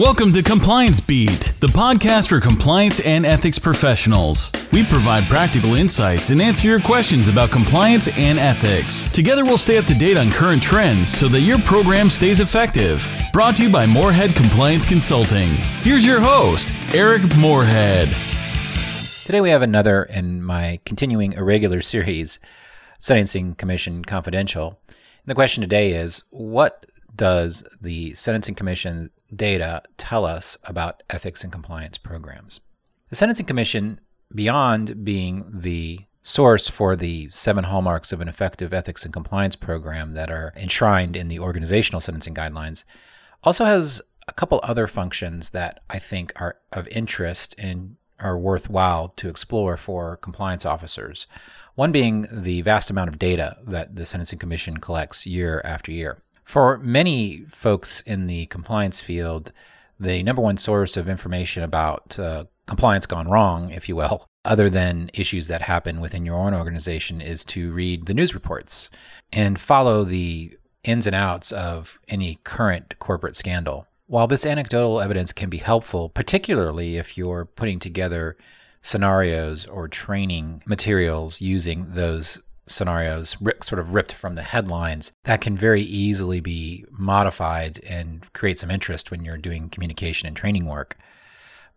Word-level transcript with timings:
Welcome 0.00 0.32
to 0.32 0.42
Compliance 0.42 0.98
Beat, 0.98 1.52
the 1.60 1.66
podcast 1.66 2.30
for 2.30 2.40
compliance 2.40 3.00
and 3.00 3.26
ethics 3.26 3.58
professionals. 3.58 4.50
We 4.72 4.82
provide 4.82 5.24
practical 5.24 5.74
insights 5.74 6.30
and 6.30 6.40
answer 6.40 6.68
your 6.68 6.80
questions 6.80 7.28
about 7.28 7.50
compliance 7.50 8.08
and 8.16 8.38
ethics. 8.38 9.12
Together, 9.12 9.44
we'll 9.44 9.58
stay 9.58 9.76
up 9.76 9.84
to 9.84 9.94
date 9.94 10.16
on 10.16 10.30
current 10.30 10.62
trends 10.62 11.10
so 11.10 11.28
that 11.28 11.42
your 11.42 11.58
program 11.58 12.08
stays 12.08 12.40
effective. 12.40 13.06
Brought 13.34 13.56
to 13.56 13.64
you 13.64 13.70
by 13.70 13.84
Moorhead 13.84 14.34
Compliance 14.34 14.88
Consulting. 14.88 15.50
Here's 15.82 16.06
your 16.06 16.20
host, 16.20 16.72
Eric 16.94 17.20
Moorhead. 17.36 18.16
Today, 19.26 19.42
we 19.42 19.50
have 19.50 19.60
another 19.60 20.04
in 20.04 20.42
my 20.42 20.80
continuing 20.86 21.34
irregular 21.34 21.82
series, 21.82 22.38
Sentencing 22.98 23.54
Commission 23.54 24.06
Confidential. 24.06 24.80
And 24.88 24.96
the 25.26 25.34
question 25.34 25.60
today 25.60 25.92
is 25.92 26.22
what 26.30 26.86
does 27.14 27.68
the 27.82 28.14
Sentencing 28.14 28.54
Commission 28.54 29.10
data 29.34 29.82
tell 29.96 30.24
us 30.24 30.56
about 30.64 31.02
ethics 31.10 31.42
and 31.44 31.52
compliance 31.52 31.98
programs? 31.98 32.60
The 33.08 33.16
Sentencing 33.16 33.46
Commission, 33.46 34.00
beyond 34.34 35.04
being 35.04 35.50
the 35.52 36.00
source 36.22 36.68
for 36.68 36.96
the 36.96 37.28
seven 37.30 37.64
hallmarks 37.64 38.12
of 38.12 38.20
an 38.20 38.28
effective 38.28 38.72
ethics 38.72 39.04
and 39.04 39.12
compliance 39.12 39.56
program 39.56 40.12
that 40.12 40.30
are 40.30 40.52
enshrined 40.56 41.16
in 41.16 41.28
the 41.28 41.38
organizational 41.38 42.00
sentencing 42.00 42.34
guidelines, 42.34 42.84
also 43.42 43.64
has 43.64 44.02
a 44.28 44.32
couple 44.32 44.60
other 44.62 44.86
functions 44.86 45.50
that 45.50 45.82
I 45.88 45.98
think 45.98 46.32
are 46.40 46.56
of 46.72 46.86
interest 46.88 47.54
and 47.58 47.96
are 48.20 48.38
worthwhile 48.38 49.08
to 49.08 49.28
explore 49.28 49.76
for 49.76 50.16
compliance 50.18 50.66
officers. 50.66 51.26
One 51.74 51.90
being 51.90 52.28
the 52.30 52.60
vast 52.62 52.90
amount 52.90 53.08
of 53.08 53.18
data 53.18 53.56
that 53.66 53.96
the 53.96 54.04
Sentencing 54.04 54.38
Commission 54.38 54.76
collects 54.76 55.26
year 55.26 55.62
after 55.64 55.90
year. 55.90 56.18
For 56.42 56.78
many 56.78 57.44
folks 57.48 58.00
in 58.02 58.26
the 58.26 58.46
compliance 58.46 59.00
field, 59.00 59.52
the 59.98 60.22
number 60.22 60.42
one 60.42 60.56
source 60.56 60.96
of 60.96 61.08
information 61.08 61.62
about 61.62 62.18
uh, 62.18 62.44
compliance 62.66 63.06
gone 63.06 63.28
wrong, 63.28 63.70
if 63.70 63.88
you 63.88 63.96
will, 63.96 64.24
other 64.44 64.70
than 64.70 65.10
issues 65.12 65.48
that 65.48 65.62
happen 65.62 66.00
within 66.00 66.24
your 66.24 66.36
own 66.36 66.54
organization, 66.54 67.20
is 67.20 67.44
to 67.44 67.72
read 67.72 68.06
the 68.06 68.14
news 68.14 68.34
reports 68.34 68.88
and 69.32 69.60
follow 69.60 70.04
the 70.04 70.56
ins 70.82 71.06
and 71.06 71.14
outs 71.14 71.52
of 71.52 72.00
any 72.08 72.38
current 72.44 72.98
corporate 72.98 73.36
scandal. 73.36 73.86
While 74.06 74.26
this 74.26 74.46
anecdotal 74.46 75.00
evidence 75.00 75.32
can 75.32 75.50
be 75.50 75.58
helpful, 75.58 76.08
particularly 76.08 76.96
if 76.96 77.16
you're 77.18 77.44
putting 77.44 77.78
together 77.78 78.36
scenarios 78.82 79.66
or 79.66 79.88
training 79.88 80.62
materials 80.66 81.40
using 81.40 81.94
those 81.94 82.42
scenarios 82.70 83.36
rip, 83.40 83.64
sort 83.64 83.78
of 83.80 83.92
ripped 83.92 84.12
from 84.12 84.34
the 84.34 84.42
headlines 84.42 85.12
that 85.24 85.40
can 85.40 85.56
very 85.56 85.82
easily 85.82 86.40
be 86.40 86.84
modified 86.90 87.82
and 87.84 88.32
create 88.32 88.58
some 88.58 88.70
interest 88.70 89.10
when 89.10 89.24
you're 89.24 89.36
doing 89.36 89.68
communication 89.68 90.26
and 90.26 90.36
training 90.36 90.66
work. 90.66 90.96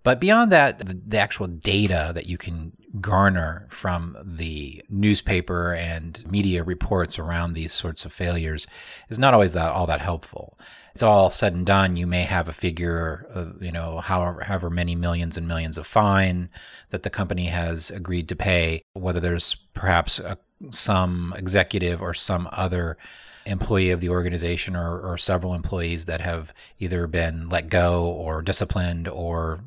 But 0.03 0.19
beyond 0.19 0.52
that, 0.52 0.80
the, 0.80 1.17
actual 1.17 1.47
data 1.47 2.11
that 2.13 2.27
you 2.27 2.38
can 2.38 2.73
garner 3.00 3.67
from 3.69 4.17
the 4.22 4.83
newspaper 4.89 5.73
and 5.73 6.30
media 6.30 6.61
reports 6.61 7.17
around 7.17 7.53
these 7.53 7.72
sorts 7.72 8.03
of 8.03 8.11
failures 8.11 8.67
is 9.09 9.17
not 9.17 9.33
always 9.33 9.53
that 9.53 9.72
all 9.72 9.88
that 9.88 10.02
helpful. 10.02 10.59
It's 10.91 11.02
all 11.02 11.31
said 11.31 11.55
and 11.55 11.66
done. 11.66 11.95
You 11.95 12.05
may 12.05 12.23
have 12.23 12.50
a 12.50 12.53
figure 12.53 13.25
of, 13.30 13.63
you 13.63 13.72
know, 13.72 14.00
however, 14.00 14.44
however 14.44 14.69
many 14.69 14.94
millions 14.94 15.38
and 15.38 15.47
millions 15.47 15.78
of 15.78 15.88
fine 15.88 16.50
that 16.89 17.03
the 17.03 17.09
company 17.09 17.45
has 17.45 17.89
agreed 17.89 18.28
to 18.30 18.35
pay, 18.35 18.83
whether 18.91 19.22
there's 19.22 19.55
perhaps 19.73 20.19
a 20.19 20.38
some 20.72 21.33
executive 21.38 22.02
or 22.02 22.14
some 22.14 22.50
other 22.52 22.97
employee 23.45 23.92
of 23.92 24.00
the 24.00 24.09
organization 24.09 24.75
or, 24.75 25.00
or, 25.00 25.17
several 25.17 25.53
employees 25.53 26.06
that 26.06 26.22
have 26.22 26.53
either 26.80 27.08
been 27.08 27.50
let 27.50 27.69
go 27.69 28.06
or 28.06 28.42
disciplined 28.42 29.08
or, 29.08 29.59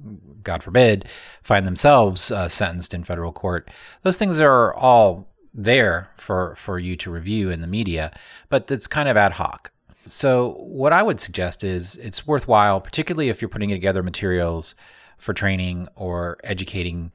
God 0.43 0.63
forbid, 0.63 1.07
find 1.43 1.67
themselves 1.67 2.31
uh, 2.31 2.49
sentenced 2.49 2.95
in 2.95 3.05
federal 3.05 3.33
court. 3.33 3.71
Those 4.03 4.17
things 4.17 4.41
are 4.41 4.75
all 4.75 5.29
there 5.53 6.11
for, 6.17 6.55
for 6.57 6.79
you 6.79 6.97
to 6.97 7.11
review 7.11 7.51
in 7.51 7.61
the 7.61 7.67
media, 7.67 8.13
but 8.49 8.71
it's 8.71 8.87
kind 8.87 9.09
of 9.09 9.17
ad 9.17 9.33
hoc. 9.33 9.73
So, 10.07 10.53
what 10.61 10.93
I 10.93 11.03
would 11.03 11.19
suggest 11.19 11.65
is 11.65 11.97
it's 11.97 12.27
worthwhile, 12.27 12.81
particularly 12.81 13.29
if 13.29 13.43
you're 13.43 13.49
putting 13.49 13.71
together 13.71 14.05
materials 14.05 14.77
for 15.19 15.35
training 15.35 15.89
or 15.97 16.39
educating 16.45 17.11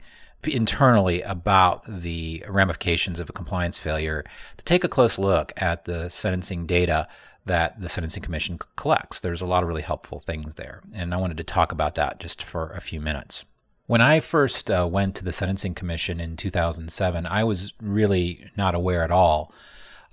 internally 0.47 1.21
about 1.21 1.83
the 1.87 2.43
ramifications 2.47 3.19
of 3.19 3.29
a 3.29 3.33
compliance 3.33 3.77
failure 3.77 4.23
to 4.57 4.65
take 4.65 4.83
a 4.83 4.89
close 4.89 5.19
look 5.19 5.53
at 5.57 5.85
the 5.85 6.09
sentencing 6.09 6.65
data 6.65 7.07
that 7.45 7.79
the 7.79 7.89
Sentencing 7.89 8.23
Commission 8.23 8.59
collects. 8.75 9.19
There's 9.19 9.41
a 9.41 9.47
lot 9.47 9.63
of 9.63 9.69
really 9.69 9.81
helpful 9.81 10.19
things 10.19 10.55
there, 10.55 10.81
and 10.93 11.13
I 11.13 11.17
wanted 11.17 11.37
to 11.37 11.43
talk 11.43 11.71
about 11.71 11.95
that 11.95 12.19
just 12.19 12.43
for 12.43 12.69
a 12.71 12.81
few 12.81 13.01
minutes. 13.01 13.45
When 13.87 14.01
I 14.01 14.19
first 14.19 14.69
uh, 14.69 14.87
went 14.89 15.15
to 15.15 15.25
the 15.25 15.33
Sentencing 15.33 15.73
Commission 15.73 16.19
in 16.19 16.37
2007, 16.37 17.25
I 17.25 17.43
was 17.43 17.73
really 17.81 18.45
not 18.55 18.75
aware 18.75 19.03
at 19.03 19.11
all 19.11 19.53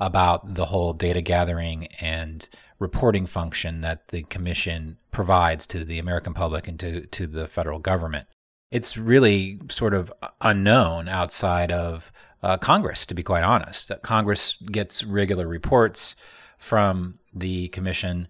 about 0.00 0.55
the 0.55 0.67
whole 0.67 0.94
data 0.94 1.21
gathering 1.21 1.87
and 2.00 2.49
reporting 2.78 3.27
function 3.27 3.81
that 3.83 4.09
the 4.09 4.22
commission 4.25 4.97
provides 5.11 5.67
to 5.67 5.84
the 5.84 5.99
American 5.99 6.33
public 6.33 6.67
and 6.67 6.78
to, 6.81 7.06
to 7.06 7.27
the 7.27 7.47
federal 7.47 7.78
government 7.78 8.27
it's 8.71 8.97
really 8.97 9.61
sort 9.71 9.95
of 9.95 10.12
unknown 10.41 11.09
outside 11.09 11.73
of 11.73 12.12
uh, 12.43 12.56
Congress, 12.56 13.06
to 13.06 13.15
be 13.15 13.23
quite 13.23 13.43
honest. 13.43 13.91
Congress 14.03 14.56
gets 14.56 15.05
regular 15.05 15.47
reports 15.47 16.15
from 16.56 17.15
the 17.34 17.69
commission 17.69 18.29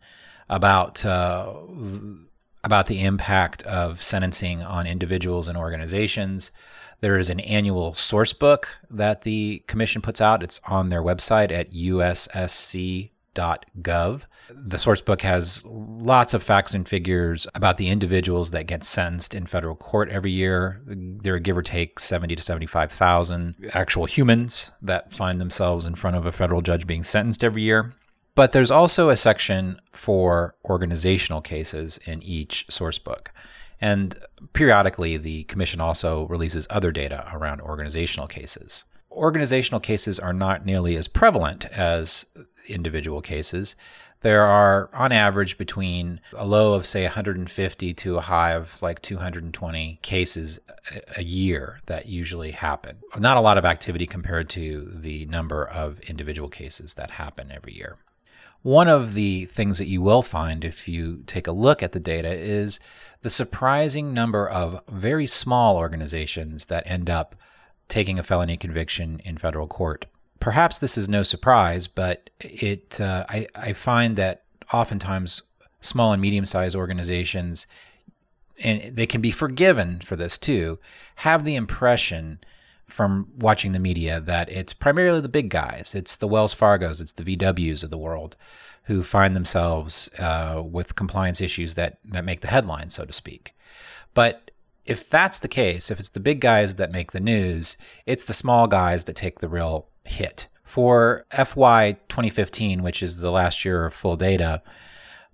about 0.48 1.04
uh, 1.04 1.52
about 2.64 2.86
the 2.86 3.02
impact 3.02 3.62
of 3.64 4.02
sentencing 4.02 4.62
on 4.62 4.86
individuals 4.86 5.48
and 5.48 5.56
organizations. 5.56 6.50
There 7.00 7.16
is 7.16 7.30
an 7.30 7.40
annual 7.40 7.94
source 7.94 8.32
book 8.32 8.80
that 8.90 9.22
the 9.22 9.62
commission 9.66 10.02
puts 10.02 10.20
out. 10.20 10.42
It's 10.42 10.60
on 10.66 10.88
their 10.88 11.02
website 11.02 11.52
at 11.52 11.72
ussc 11.72 13.10
gov. 13.80 14.24
The 14.50 14.78
source 14.78 15.02
book 15.02 15.22
has 15.22 15.64
lots 15.64 16.34
of 16.34 16.42
facts 16.42 16.74
and 16.74 16.88
figures 16.88 17.46
about 17.54 17.76
the 17.76 17.88
individuals 17.88 18.50
that 18.50 18.66
get 18.66 18.84
sentenced 18.84 19.34
in 19.34 19.46
federal 19.46 19.76
court 19.76 20.08
every 20.08 20.30
year. 20.30 20.80
There 20.86 21.34
are 21.34 21.38
give 21.38 21.56
or 21.56 21.62
take 21.62 22.00
70 22.00 22.36
to 22.36 22.42
75,000 22.42 23.70
actual 23.72 24.06
humans 24.06 24.70
that 24.82 25.12
find 25.12 25.40
themselves 25.40 25.86
in 25.86 25.94
front 25.94 26.16
of 26.16 26.26
a 26.26 26.32
federal 26.32 26.62
judge 26.62 26.86
being 26.86 27.02
sentenced 27.02 27.44
every 27.44 27.62
year. 27.62 27.92
But 28.34 28.52
there's 28.52 28.70
also 28.70 29.10
a 29.10 29.16
section 29.16 29.80
for 29.90 30.54
organizational 30.64 31.40
cases 31.40 31.98
in 32.06 32.22
each 32.22 32.66
source 32.70 32.98
book. 32.98 33.32
And 33.80 34.16
periodically, 34.52 35.16
the 35.16 35.44
Commission 35.44 35.80
also 35.80 36.26
releases 36.26 36.66
other 36.70 36.92
data 36.92 37.28
around 37.32 37.60
organizational 37.60 38.28
cases. 38.28 38.84
Organizational 39.18 39.80
cases 39.80 40.20
are 40.20 40.32
not 40.32 40.64
nearly 40.64 40.94
as 40.94 41.08
prevalent 41.08 41.64
as 41.66 42.24
individual 42.68 43.20
cases. 43.20 43.74
There 44.20 44.44
are, 44.44 44.90
on 44.92 45.10
average, 45.10 45.58
between 45.58 46.20
a 46.36 46.46
low 46.46 46.74
of, 46.74 46.86
say, 46.86 47.02
150 47.02 47.94
to 47.94 48.16
a 48.16 48.20
high 48.20 48.52
of 48.52 48.80
like 48.80 49.02
220 49.02 49.98
cases 50.02 50.60
a 51.16 51.22
year 51.24 51.80
that 51.86 52.06
usually 52.06 52.52
happen. 52.52 52.98
Not 53.18 53.36
a 53.36 53.40
lot 53.40 53.58
of 53.58 53.64
activity 53.64 54.06
compared 54.06 54.48
to 54.50 54.88
the 54.92 55.26
number 55.26 55.64
of 55.64 55.98
individual 56.00 56.48
cases 56.48 56.94
that 56.94 57.12
happen 57.12 57.50
every 57.52 57.74
year. 57.74 57.96
One 58.62 58.88
of 58.88 59.14
the 59.14 59.46
things 59.46 59.78
that 59.78 59.88
you 59.88 60.00
will 60.00 60.22
find 60.22 60.64
if 60.64 60.88
you 60.88 61.22
take 61.26 61.46
a 61.46 61.52
look 61.52 61.82
at 61.82 61.92
the 61.92 62.00
data 62.00 62.30
is 62.30 62.80
the 63.22 63.30
surprising 63.30 64.14
number 64.14 64.48
of 64.48 64.80
very 64.88 65.26
small 65.26 65.76
organizations 65.76 66.66
that 66.66 66.86
end 66.86 67.10
up 67.10 67.34
taking 67.88 68.18
a 68.18 68.22
felony 68.22 68.56
conviction 68.56 69.20
in 69.24 69.36
federal 69.36 69.66
court 69.66 70.06
perhaps 70.40 70.78
this 70.78 70.96
is 70.96 71.08
no 71.08 71.22
surprise, 71.22 71.86
but 71.86 72.30
it 72.40 73.00
uh, 73.00 73.24
I, 73.28 73.46
I 73.54 73.72
find 73.72 74.16
that 74.16 74.44
oftentimes 74.72 75.42
small 75.80 76.12
and 76.12 76.22
medium 76.22 76.44
sized 76.44 76.76
organizations, 76.76 77.66
and 78.62 78.96
they 78.96 79.06
can 79.06 79.20
be 79.20 79.30
forgiven 79.30 80.00
for 80.00 80.16
this 80.16 80.38
too, 80.38 80.78
have 81.16 81.44
the 81.44 81.54
impression 81.54 82.40
from 82.86 83.28
watching 83.36 83.72
the 83.72 83.78
media 83.78 84.20
that 84.20 84.48
it's 84.48 84.72
primarily 84.72 85.20
the 85.20 85.28
big 85.28 85.50
guys, 85.50 85.94
it's 85.94 86.16
the 86.16 86.28
Wells 86.28 86.54
Fargos, 86.54 87.00
it's 87.00 87.12
the 87.12 87.36
VWs 87.36 87.84
of 87.84 87.90
the 87.90 87.98
world 87.98 88.36
who 88.84 89.02
find 89.02 89.36
themselves 89.36 90.08
uh, 90.18 90.62
with 90.64 90.96
compliance 90.96 91.42
issues 91.42 91.74
that, 91.74 91.98
that 92.06 92.24
make 92.24 92.40
the 92.40 92.48
headlines, 92.48 92.94
so 92.94 93.04
to 93.04 93.12
speak. 93.12 93.54
But 94.14 94.47
if 94.88 95.08
that's 95.08 95.38
the 95.38 95.48
case, 95.48 95.90
if 95.90 96.00
it's 96.00 96.08
the 96.08 96.18
big 96.18 96.40
guys 96.40 96.76
that 96.76 96.90
make 96.90 97.12
the 97.12 97.20
news, 97.20 97.76
it's 98.06 98.24
the 98.24 98.32
small 98.32 98.66
guys 98.66 99.04
that 99.04 99.16
take 99.16 99.40
the 99.40 99.48
real 99.48 99.86
hit. 100.04 100.48
For 100.64 101.26
FY 101.30 101.98
2015, 102.08 102.82
which 102.82 103.02
is 103.02 103.18
the 103.18 103.30
last 103.30 103.64
year 103.64 103.84
of 103.84 103.92
full 103.92 104.16
data, 104.16 104.62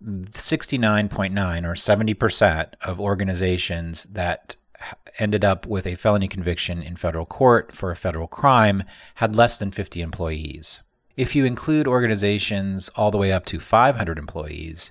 69.9 0.05 1.65
or 1.65 1.75
70% 1.75 2.67
of 2.83 3.01
organizations 3.01 4.05
that 4.05 4.57
ended 5.19 5.45
up 5.45 5.67
with 5.67 5.87
a 5.87 5.95
felony 5.95 6.27
conviction 6.29 6.83
in 6.83 6.97
federal 6.97 7.25
court 7.25 7.73
for 7.73 7.93
a 7.93 7.97
federal 7.97 8.27
crime 8.27 8.83
had 9.17 9.37
less 9.37 9.59
than 9.59 9.71
50 9.71 10.01
employees. 10.03 10.83
If 11.17 11.37
you 11.37 11.45
include 11.45 11.87
organizations 11.87 12.89
all 12.91 13.13
the 13.13 13.19
way 13.19 13.33
up 13.33 13.47
to 13.47 13.61
500 13.61 14.19
employees, 14.19 14.91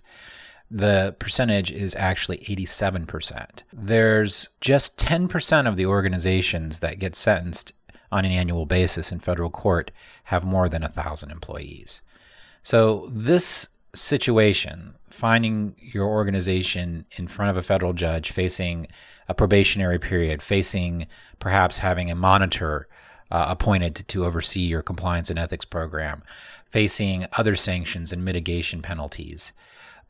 the 0.75 1.16
percentage 1.20 1.70
is 1.70 1.96
actually 1.96 2.40
87%. 2.40 3.62
There's 3.72 4.50
just 4.60 5.00
10% 5.00 5.68
of 5.68 5.78
the 5.78 5.86
organizations 5.86 6.80
that 6.80 6.98
get 6.98 7.16
sentenced 7.16 7.74
on 8.12 8.25
an 8.25 8.31
annual 8.31 8.66
basis 8.66 9.12
in 9.12 9.20
federal 9.20 9.52
court 9.52 9.92
have 10.25 10.44
more 10.44 10.68
than 10.68 10.81
1,000 10.81 11.30
employees. 11.30 12.02
So, 12.64 13.08
this 13.12 13.70
situation, 13.94 14.96
finding 15.08 15.75
your 15.78 16.08
organization 16.08 17.06
in 17.18 17.28
front 17.28 17.52
of 17.52 17.58
a 17.58 17.62
federal 17.62 17.94
judge 17.94 18.31
facing 18.31 18.88
a 19.28 19.36
probationary 19.36 20.00
period, 20.00 20.42
facing 20.42 21.06
perhaps 21.38 21.80
having 21.80 22.10
a 22.10 22.16
monitor 22.16 22.88
uh, 23.30 23.46
appointed 23.50 24.08
to 24.08 24.25
oversee 24.25 24.62
your 24.62 24.81
compliance 24.81 25.30
and 25.30 25.38
ethics 25.38 25.66
program, 25.66 26.24
facing 26.66 27.28
other 27.34 27.56
sanctions 27.56 28.12
and 28.12 28.25
mitigation 28.25 28.81
penalties. 28.81 29.54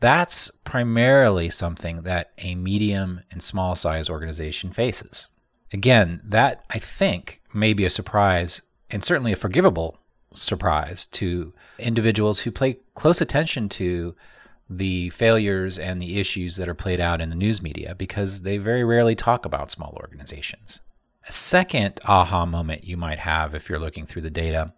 That's 0.03 0.51
primarily 0.65 1.49
something 1.49 2.01
that 2.01 2.33
a 2.37 2.55
medium 2.55 3.21
and 3.31 3.41
small 3.41 3.73
size 3.73 4.09
organization 4.09 4.73
faces. 4.73 5.27
Again, 5.71 6.19
that 6.25 6.65
I 6.69 6.77
think 6.77 7.39
may 7.53 7.71
be 7.71 7.85
a 7.85 7.89
surprise 7.89 8.63
and 8.91 9.01
certainly 9.01 9.31
a 9.31 9.37
forgivable 9.37 9.97
surprise 10.33 11.07
to 11.07 11.53
individuals 11.79 12.39
who 12.39 12.51
pay 12.51 12.79
close 12.95 13.21
attention 13.21 13.69
to 13.69 14.13
the 14.69 15.09
failures 15.11 15.79
and 15.79 16.01
the 16.01 16.19
issues 16.19 16.57
that 16.57 16.67
are 16.67 16.75
played 16.75 16.99
out 16.99 17.21
in 17.21 17.29
the 17.29 17.35
news 17.37 17.63
media 17.63 17.95
because 17.95 18.41
they 18.41 18.57
very 18.57 18.83
rarely 18.83 19.15
talk 19.15 19.45
about 19.45 19.71
small 19.71 19.97
organizations. 20.01 20.81
A 21.29 21.31
second 21.31 22.01
aha 22.05 22.45
moment 22.45 22.83
you 22.83 22.97
might 22.97 23.19
have 23.19 23.55
if 23.55 23.69
you're 23.69 23.79
looking 23.79 24.05
through 24.05 24.23
the 24.23 24.29
data 24.29 24.73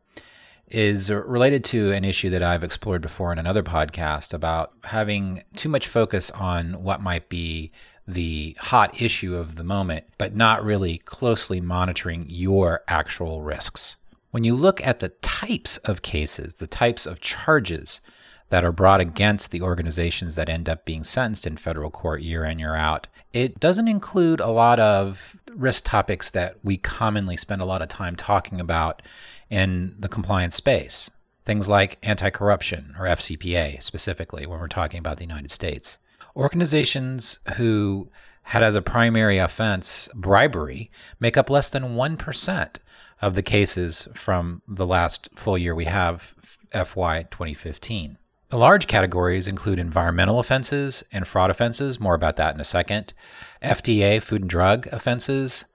is 0.68 1.12
related 1.12 1.64
to 1.64 1.92
an 1.92 2.04
issue 2.04 2.30
that 2.32 2.44
I've 2.44 2.64
explored 2.64 3.02
before 3.02 3.32
in 3.32 3.40
another 3.40 3.64
podcast 3.64 4.34
about 4.34 4.74
having 4.86 5.44
too 5.56 5.70
much 5.70 5.88
focus 5.88 6.32
on 6.32 6.84
what 6.84 7.02
might 7.02 7.30
be 7.30 7.72
the 8.08 8.56
hot 8.60 9.02
issue 9.02 9.36
of 9.36 9.56
the 9.56 9.64
moment, 9.64 10.06
but 10.18 10.36
not 10.36 10.64
really 10.64 11.00
closely 11.00 11.60
monitoring 11.60 12.26
your 12.30 12.84
actual 12.88 13.42
risks. 13.42 13.98
When 14.32 14.44
you 14.44 14.54
look 14.54 14.86
at 14.86 15.00
the 15.00 15.10
types 15.10 15.78
of 15.78 16.02
cases, 16.02 16.56
the 16.56 16.68
types 16.68 17.06
of 17.06 17.22
charges 17.22 18.02
that 18.50 18.64
are 18.64 18.72
brought 18.72 19.02
against 19.02 19.52
the 19.52 19.62
organizations 19.62 20.36
that 20.36 20.50
end 20.50 20.70
up 20.70 20.86
being 20.86 21.04
sentenced 21.04 21.48
in 21.48 21.58
federal 21.58 21.90
court 21.90 22.22
year 22.22 22.46
in, 22.46 22.60
year 22.60 22.76
out, 22.76 23.08
it 23.34 23.60
doesn't 23.60 23.88
include 23.88 24.40
a 24.40 24.52
lot 24.52 24.80
of 24.80 25.40
risk 25.52 25.86
topics 25.86 26.30
that 26.32 26.58
we 26.64 26.78
commonly 26.78 27.38
spend 27.38 27.62
a 27.62 27.66
lot 27.66 27.82
of 27.82 27.88
time 27.88 28.16
talking 28.16 28.60
about 28.60 29.02
in 29.50 29.96
the 29.98 30.10
compliance 30.10 30.56
space. 30.56 31.10
Things 31.44 31.70
like 31.70 31.98
anti 32.02 32.30
corruption 32.30 32.96
or 32.98 33.06
FCPA, 33.06 33.82
specifically, 33.82 34.46
when 34.46 34.60
we're 34.60 34.68
talking 34.68 35.00
about 35.00 35.18
the 35.18 35.24
United 35.24 35.52
States. 35.52 36.00
Organizations 36.36 37.40
who 37.56 38.10
had 38.44 38.64
as 38.64 38.76
a 38.76 38.82
primary 38.82 39.38
offense 39.38 40.10
bribery 40.14 40.92
make 41.20 41.38
up 41.38 41.50
less 41.50 41.70
than 41.70 41.96
1% 41.96 42.76
of 43.22 43.34
the 43.34 43.42
cases 43.42 44.08
from 44.14 44.62
the 44.68 44.86
last 44.86 45.30
full 45.36 45.58
year 45.58 45.74
we 45.74 45.86
have, 45.86 46.36
FY 46.72 47.24
2015. 47.24 48.18
The 48.50 48.58
large 48.58 48.86
categories 48.86 49.48
include 49.48 49.80
environmental 49.80 50.40
offenses 50.40 51.04
and 51.12 51.28
fraud 51.28 51.50
offenses, 51.50 52.00
more 52.00 52.14
about 52.14 52.36
that 52.36 52.54
in 52.54 52.62
a 52.62 52.66
second, 52.66 53.14
FDA, 53.62 54.22
food 54.22 54.42
and 54.42 54.50
drug 54.50 54.88
offenses, 54.92 55.66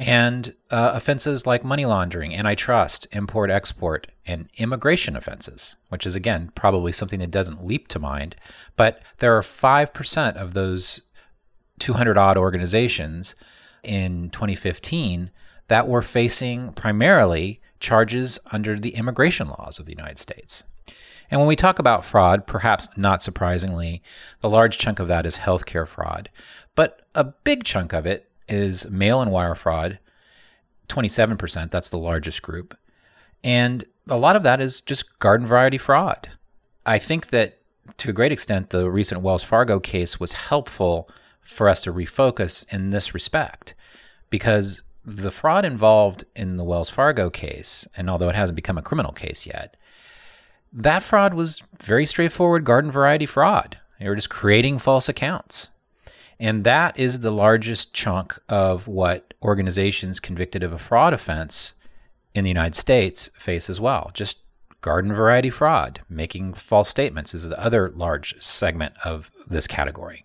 and 0.00 0.54
uh, 0.70 0.92
offenses 0.94 1.46
like 1.46 1.64
money 1.64 1.84
laundering, 1.84 2.34
antitrust, 2.34 3.06
import 3.12 3.50
export, 3.50 4.08
and 4.26 4.48
immigration 4.56 5.16
offenses, 5.16 5.76
which 5.90 6.06
is 6.06 6.16
again 6.16 6.50
probably 6.54 6.90
something 6.90 7.20
that 7.20 7.30
doesn't 7.30 7.64
leap 7.64 7.86
to 7.88 8.00
mind. 8.00 8.34
But 8.76 9.00
there 9.18 9.36
are 9.36 9.42
5% 9.42 10.36
of 10.36 10.54
those 10.54 11.02
200 11.78 12.18
odd 12.18 12.36
organizations 12.36 13.36
in 13.84 14.30
2015 14.30 15.30
that 15.68 15.86
were 15.86 16.02
facing 16.02 16.72
primarily 16.72 17.60
charges 17.78 18.40
under 18.50 18.78
the 18.78 18.96
immigration 18.96 19.48
laws 19.48 19.78
of 19.78 19.86
the 19.86 19.92
United 19.92 20.18
States. 20.18 20.64
And 21.30 21.40
when 21.40 21.48
we 21.48 21.56
talk 21.56 21.78
about 21.78 22.04
fraud, 22.04 22.46
perhaps 22.46 22.88
not 22.96 23.22
surprisingly, 23.22 24.02
the 24.40 24.48
large 24.48 24.78
chunk 24.78 24.98
of 24.98 25.08
that 25.08 25.26
is 25.26 25.38
healthcare 25.38 25.86
fraud. 25.86 26.30
But 26.74 27.02
a 27.14 27.24
big 27.24 27.64
chunk 27.64 27.92
of 27.92 28.06
it 28.06 28.30
is 28.48 28.90
mail 28.90 29.20
and 29.20 29.30
wire 29.30 29.54
fraud, 29.54 29.98
27%, 30.88 31.70
that's 31.70 31.90
the 31.90 31.98
largest 31.98 32.42
group. 32.42 32.76
And 33.44 33.84
a 34.08 34.16
lot 34.16 34.36
of 34.36 34.42
that 34.42 34.60
is 34.60 34.80
just 34.80 35.18
garden 35.18 35.46
variety 35.46 35.78
fraud. 35.78 36.30
I 36.86 36.98
think 36.98 37.28
that 37.28 37.58
to 37.98 38.10
a 38.10 38.14
great 38.14 38.32
extent, 38.32 38.70
the 38.70 38.90
recent 38.90 39.22
Wells 39.22 39.42
Fargo 39.42 39.80
case 39.80 40.20
was 40.20 40.32
helpful 40.32 41.08
for 41.40 41.68
us 41.68 41.82
to 41.82 41.92
refocus 41.92 42.70
in 42.72 42.90
this 42.90 43.14
respect 43.14 43.74
because 44.30 44.82
the 45.04 45.30
fraud 45.30 45.64
involved 45.64 46.24
in 46.36 46.56
the 46.56 46.64
Wells 46.64 46.90
Fargo 46.90 47.30
case, 47.30 47.88
and 47.96 48.10
although 48.10 48.28
it 48.28 48.34
hasn't 48.34 48.56
become 48.56 48.76
a 48.76 48.82
criminal 48.82 49.12
case 49.12 49.46
yet, 49.46 49.76
that 50.72 51.02
fraud 51.02 51.34
was 51.34 51.62
very 51.82 52.06
straightforward 52.06 52.64
garden 52.64 52.90
variety 52.90 53.26
fraud. 53.26 53.78
They 53.98 54.08
were 54.08 54.14
just 54.14 54.30
creating 54.30 54.78
false 54.78 55.08
accounts. 55.08 55.70
And 56.40 56.64
that 56.64 56.98
is 56.98 57.20
the 57.20 57.32
largest 57.32 57.94
chunk 57.94 58.38
of 58.48 58.86
what 58.86 59.34
organizations 59.42 60.20
convicted 60.20 60.62
of 60.62 60.72
a 60.72 60.78
fraud 60.78 61.12
offense 61.12 61.74
in 62.34 62.44
the 62.44 62.50
United 62.50 62.76
States 62.76 63.28
face 63.34 63.68
as 63.68 63.80
well. 63.80 64.10
Just 64.14 64.38
garden 64.80 65.12
variety 65.12 65.50
fraud, 65.50 66.02
making 66.08 66.54
false 66.54 66.88
statements 66.88 67.34
is 67.34 67.48
the 67.48 67.60
other 67.60 67.90
large 67.90 68.40
segment 68.40 68.94
of 69.04 69.30
this 69.48 69.66
category. 69.66 70.24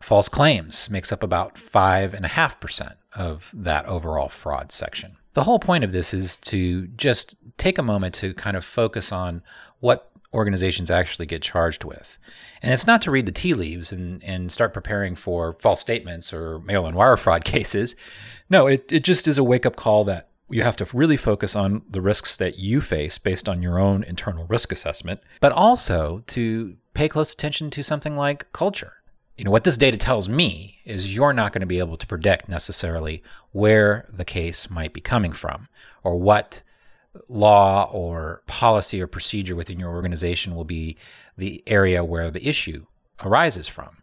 False 0.00 0.28
claims 0.28 0.90
makes 0.90 1.12
up 1.12 1.22
about 1.22 1.54
5.5% 1.54 2.94
of 3.14 3.52
that 3.54 3.86
overall 3.86 4.28
fraud 4.28 4.72
section. 4.72 5.16
The 5.34 5.44
whole 5.44 5.58
point 5.58 5.84
of 5.84 5.92
this 5.92 6.12
is 6.12 6.36
to 6.38 6.88
just 6.88 7.36
take 7.56 7.78
a 7.78 7.82
moment 7.82 8.14
to 8.16 8.34
kind 8.34 8.56
of 8.56 8.64
focus 8.64 9.12
on 9.12 9.42
what 9.84 10.10
organizations 10.32 10.90
actually 10.90 11.26
get 11.26 11.42
charged 11.42 11.84
with. 11.84 12.18
And 12.62 12.72
it's 12.72 12.86
not 12.86 13.02
to 13.02 13.10
read 13.10 13.26
the 13.26 13.32
tea 13.32 13.52
leaves 13.52 13.92
and, 13.92 14.24
and 14.24 14.50
start 14.50 14.72
preparing 14.72 15.14
for 15.14 15.52
false 15.60 15.80
statements 15.80 16.32
or 16.32 16.58
mail 16.60 16.86
and 16.86 16.96
wire 16.96 17.18
fraud 17.18 17.44
cases. 17.54 17.94
No, 18.48 18.66
it, 18.66 18.90
it 18.90 19.04
just 19.04 19.28
is 19.28 19.36
a 19.36 19.44
wake 19.44 19.66
up 19.66 19.76
call 19.76 20.02
that 20.04 20.30
you 20.48 20.62
have 20.62 20.78
to 20.78 20.86
really 20.94 21.18
focus 21.18 21.54
on 21.54 21.82
the 21.86 22.00
risks 22.00 22.34
that 22.38 22.58
you 22.58 22.80
face 22.80 23.18
based 23.18 23.46
on 23.46 23.60
your 23.60 23.78
own 23.78 24.02
internal 24.04 24.46
risk 24.46 24.72
assessment, 24.72 25.20
but 25.40 25.52
also 25.52 26.24
to 26.28 26.76
pay 26.94 27.08
close 27.08 27.34
attention 27.34 27.68
to 27.70 27.82
something 27.82 28.16
like 28.16 28.50
culture. 28.52 28.94
You 29.36 29.44
know, 29.44 29.50
what 29.50 29.64
this 29.64 29.76
data 29.76 29.98
tells 29.98 30.30
me 30.30 30.78
is 30.86 31.14
you're 31.14 31.34
not 31.34 31.52
going 31.52 31.60
to 31.60 31.66
be 31.66 31.78
able 31.78 31.98
to 31.98 32.06
predict 32.06 32.48
necessarily 32.48 33.22
where 33.52 34.06
the 34.10 34.24
case 34.24 34.70
might 34.70 34.94
be 34.94 35.02
coming 35.02 35.32
from 35.32 35.68
or 36.02 36.16
what 36.18 36.62
law 37.28 37.90
or 37.92 38.42
policy 38.46 39.00
or 39.00 39.06
procedure 39.06 39.56
within 39.56 39.78
your 39.78 39.90
organization 39.90 40.54
will 40.54 40.64
be 40.64 40.96
the 41.36 41.62
area 41.66 42.04
where 42.04 42.30
the 42.30 42.46
issue 42.46 42.86
arises 43.22 43.68
from. 43.68 44.02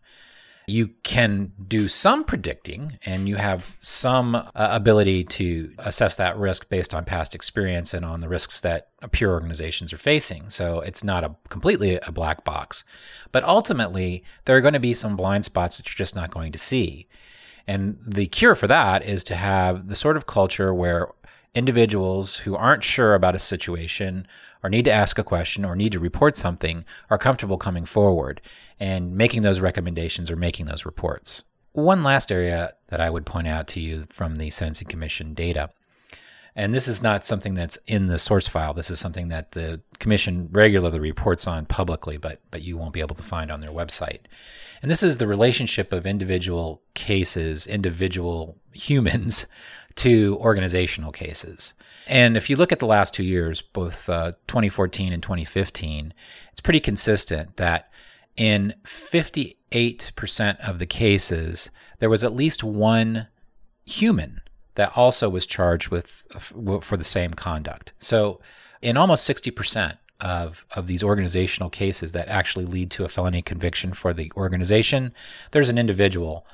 You 0.68 0.90
can 1.04 1.52
do 1.68 1.88
some 1.88 2.24
predicting 2.24 2.98
and 3.06 3.28
you 3.28 3.36
have 3.36 3.76
some 3.82 4.36
uh, 4.36 4.50
ability 4.56 5.24
to 5.26 5.74
assess 5.80 6.16
that 6.16 6.38
risk 6.38 6.70
based 6.70 6.94
on 6.94 7.04
past 7.04 7.36
experience 7.36 7.94
and 7.94 8.06
on 8.06 8.22
the 8.22 8.30
risks 8.30 8.62
that 8.62 8.90
peer 9.12 9.32
organizations 9.32 9.92
are 9.92 9.98
facing. 9.98 10.50
So 10.50 10.80
it's 10.80 11.04
not 11.04 11.24
a 11.24 11.36
completely 11.50 12.00
a 12.04 12.12
black 12.12 12.46
box. 12.46 12.84
But 13.32 13.44
ultimately, 13.44 14.24
there 14.46 14.56
are 14.56 14.62
going 14.62 14.74
to 14.74 14.80
be 14.80 14.94
some 14.94 15.18
blind 15.18 15.46
spots 15.46 15.78
that 15.78 15.90
you're 15.90 16.06
just 16.06 16.16
not 16.16 16.32
going 16.32 16.52
to 16.52 16.60
see. 16.60 17.08
And 17.68 17.98
the 18.06 18.28
cure 18.28 18.56
for 18.56 18.68
that 18.68 19.04
is 19.04 19.24
to 19.26 19.36
have 19.36 19.88
the 19.90 19.96
sort 19.96 20.16
of 20.16 20.26
culture 20.26 20.74
where 20.74 21.10
individuals 21.54 22.38
who 22.38 22.56
aren't 22.56 22.84
sure 22.84 23.14
about 23.14 23.36
a 23.36 23.40
situation 23.40 24.26
or 24.64 24.70
need 24.70 24.86
to 24.86 24.92
ask 24.92 25.18
a 25.18 25.24
question 25.24 25.66
or 25.66 25.76
need 25.76 25.92
to 25.92 26.00
report 26.00 26.36
something 26.36 26.86
are 27.10 27.18
comfortable 27.18 27.58
coming 27.58 27.86
forward 27.86 28.42
and 28.80 29.16
making 29.16 29.42
those 29.42 29.60
recommendations 29.60 30.32
or 30.32 30.36
making 30.36 30.66
those 30.66 30.86
reports. 30.86 31.44
One 31.74 32.04
last 32.04 32.32
area 32.32 32.74
that 32.88 33.02
I 33.02 33.10
would 33.10 33.26
point 33.26 33.48
out 33.48 33.68
to 33.70 33.80
you 33.80 34.06
from 34.10 34.36
the 34.36 34.50
Sentencing 34.50 34.88
Commission 34.88 35.34
data, 35.34 35.70
and 36.56 36.74
this 36.74 36.88
is 36.88 37.02
not 37.02 37.24
something 37.24 37.54
that's 37.54 37.78
in 37.88 38.08
the 38.08 38.18
source 38.18 38.48
file. 38.48 38.74
This 38.74 38.92
is 38.92 39.00
something 39.00 39.30
that 39.30 39.52
the 39.54 39.82
Commission 40.00 40.50
regularly 40.52 41.00
reports 41.00 41.48
on 41.48 41.66
publicly, 41.66 42.18
but, 42.18 42.42
but 42.52 42.62
you 42.62 42.78
won't 42.78 42.94
be 42.94 43.00
able 43.00 43.16
to 43.16 43.24
find 43.24 43.50
on 43.50 43.62
their 43.62 43.70
website. 43.70 44.20
And 44.82 44.92
this 44.92 45.04
is 45.04 45.18
the 45.18 45.28
relationship 45.28 45.94
of 45.94 46.06
individual 46.06 46.82
cases, 46.94 47.68
individual 47.68 48.58
humans 48.74 49.46
to 50.02 50.36
organizational 50.40 51.12
cases. 51.12 51.76
And 52.08 52.36
if 52.36 52.50
you 52.50 52.56
look 52.56 52.72
at 52.72 52.80
the 52.80 52.88
last 52.88 53.14
two 53.14 53.24
years, 53.24 53.62
both 53.62 54.10
uh, 54.10 54.32
2014 54.48 55.14
and 55.14 55.22
2015, 55.22 56.12
it's 56.52 56.60
pretty 56.60 56.80
consistent 56.80 57.58
that 57.58 57.92
in 58.36 58.74
58% 58.84 60.60
of 60.68 60.80
the 60.80 60.88
cases, 60.88 61.70
there 62.00 62.10
was 62.10 62.24
at 62.24 62.34
least 62.34 62.64
one 62.64 63.28
human 63.86 64.42
that 64.74 64.92
also 64.98 65.30
was 65.30 65.46
charged 65.46 65.90
with 65.90 66.26
for 66.82 66.98
the 66.98 67.04
same 67.04 67.36
conduct. 67.36 67.94
So 68.00 68.40
in 68.82 68.98
almost 68.98 69.30
60% 69.30 69.98
of, 70.20 70.66
of 70.76 70.88
these 70.88 71.04
organizational 71.04 71.70
cases 71.70 72.12
that 72.14 72.28
actually 72.28 72.66
lead 72.66 72.90
to 72.92 73.06
a 73.06 73.10
felony 73.10 73.44
conviction 73.44 73.94
for 73.94 74.14
the 74.14 74.32
organization, 74.36 75.14
there's 75.52 75.70
an 75.70 75.78
individual, 75.78 76.48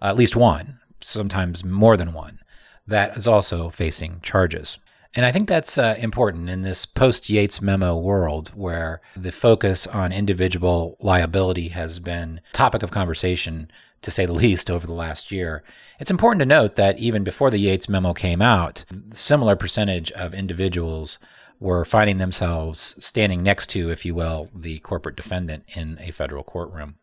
at 0.00 0.16
least 0.16 0.36
one, 0.36 0.78
sometimes 1.00 1.62
more 1.62 1.98
than 1.98 2.14
one, 2.14 2.38
that 2.86 3.16
is 3.16 3.26
also 3.26 3.70
facing 3.70 4.20
charges. 4.20 4.78
And 5.16 5.24
I 5.24 5.30
think 5.30 5.48
that's 5.48 5.78
uh, 5.78 5.94
important 5.98 6.50
in 6.50 6.62
this 6.62 6.84
post 6.84 7.30
Yates 7.30 7.62
memo 7.62 7.96
world 7.96 8.48
where 8.48 9.00
the 9.14 9.30
focus 9.30 9.86
on 9.86 10.12
individual 10.12 10.96
liability 11.00 11.68
has 11.68 12.00
been 12.00 12.40
topic 12.52 12.82
of 12.82 12.90
conversation 12.90 13.70
to 14.02 14.10
say 14.10 14.26
the 14.26 14.32
least 14.44 14.70
over 14.70 14.86
the 14.86 14.92
last 14.92 15.30
year. 15.30 15.62
It's 16.00 16.10
important 16.10 16.40
to 16.40 16.46
note 16.46 16.74
that 16.74 16.98
even 16.98 17.22
before 17.22 17.50
the 17.50 17.58
Yates 17.58 17.88
memo 17.88 18.12
came 18.12 18.42
out, 18.42 18.84
similar 19.10 19.54
percentage 19.54 20.10
of 20.12 20.34
individuals 20.34 21.20
were 21.60 21.84
finding 21.84 22.18
themselves 22.18 22.96
standing 22.98 23.42
next 23.42 23.68
to, 23.68 23.90
if 23.90 24.04
you 24.04 24.16
will, 24.16 24.50
the 24.52 24.80
corporate 24.80 25.16
defendant 25.16 25.64
in 25.68 25.96
a 26.00 26.10
federal 26.10 26.42
courtroom. 26.42 26.96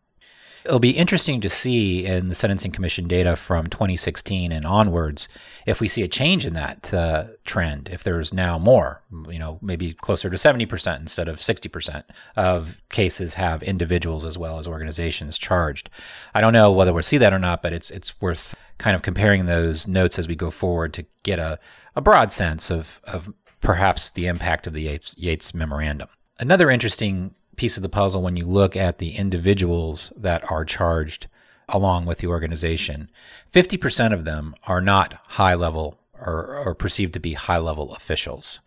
It'll 0.64 0.78
be 0.78 0.90
interesting 0.90 1.40
to 1.40 1.50
see 1.50 2.06
in 2.06 2.28
the 2.28 2.34
Sentencing 2.34 2.70
Commission 2.70 3.08
data 3.08 3.34
from 3.36 3.66
2016 3.66 4.52
and 4.52 4.64
onwards 4.64 5.28
if 5.66 5.80
we 5.80 5.88
see 5.88 6.02
a 6.02 6.08
change 6.08 6.46
in 6.46 6.54
that 6.54 6.94
uh, 6.94 7.24
trend, 7.44 7.88
if 7.92 8.02
there's 8.02 8.32
now 8.32 8.58
more, 8.58 9.02
you 9.28 9.38
know, 9.38 9.58
maybe 9.60 9.92
closer 9.92 10.30
to 10.30 10.36
70% 10.36 11.00
instead 11.00 11.28
of 11.28 11.38
60% 11.38 12.04
of 12.36 12.82
cases 12.90 13.34
have 13.34 13.62
individuals 13.62 14.24
as 14.24 14.38
well 14.38 14.58
as 14.58 14.66
organizations 14.66 15.38
charged. 15.38 15.90
I 16.34 16.40
don't 16.40 16.52
know 16.52 16.70
whether 16.70 16.92
we'll 16.92 17.02
see 17.02 17.18
that 17.18 17.32
or 17.32 17.38
not, 17.38 17.62
but 17.62 17.72
it's 17.72 17.90
it's 17.90 18.20
worth 18.20 18.54
kind 18.78 18.94
of 18.94 19.02
comparing 19.02 19.46
those 19.46 19.86
notes 19.86 20.18
as 20.18 20.28
we 20.28 20.34
go 20.34 20.50
forward 20.50 20.92
to 20.94 21.06
get 21.22 21.38
a, 21.38 21.58
a 21.94 22.00
broad 22.00 22.32
sense 22.32 22.70
of, 22.70 23.00
of 23.04 23.32
perhaps 23.60 24.10
the 24.10 24.26
impact 24.26 24.66
of 24.66 24.72
the 24.72 24.82
Yates, 24.82 25.16
Yates 25.16 25.54
memorandum. 25.54 26.08
Another 26.38 26.70
interesting 26.70 27.34
piece 27.62 27.76
of 27.76 27.82
the 27.84 27.88
puzzle 27.88 28.20
when 28.20 28.34
you 28.34 28.44
look 28.44 28.74
at 28.74 28.98
the 28.98 29.14
individuals 29.14 30.12
that 30.16 30.42
are 30.50 30.64
charged 30.64 31.28
along 31.68 32.04
with 32.04 32.18
the 32.18 32.26
organization. 32.26 33.08
50% 33.52 34.12
of 34.12 34.24
them 34.24 34.56
are 34.66 34.80
not 34.80 35.14
high 35.38 35.54
level 35.54 35.96
or, 36.12 36.56
or 36.56 36.74
perceived 36.74 37.12
to 37.12 37.20
be 37.20 37.34
high 37.34 37.58
level 37.58 37.94
officials. 37.94 38.58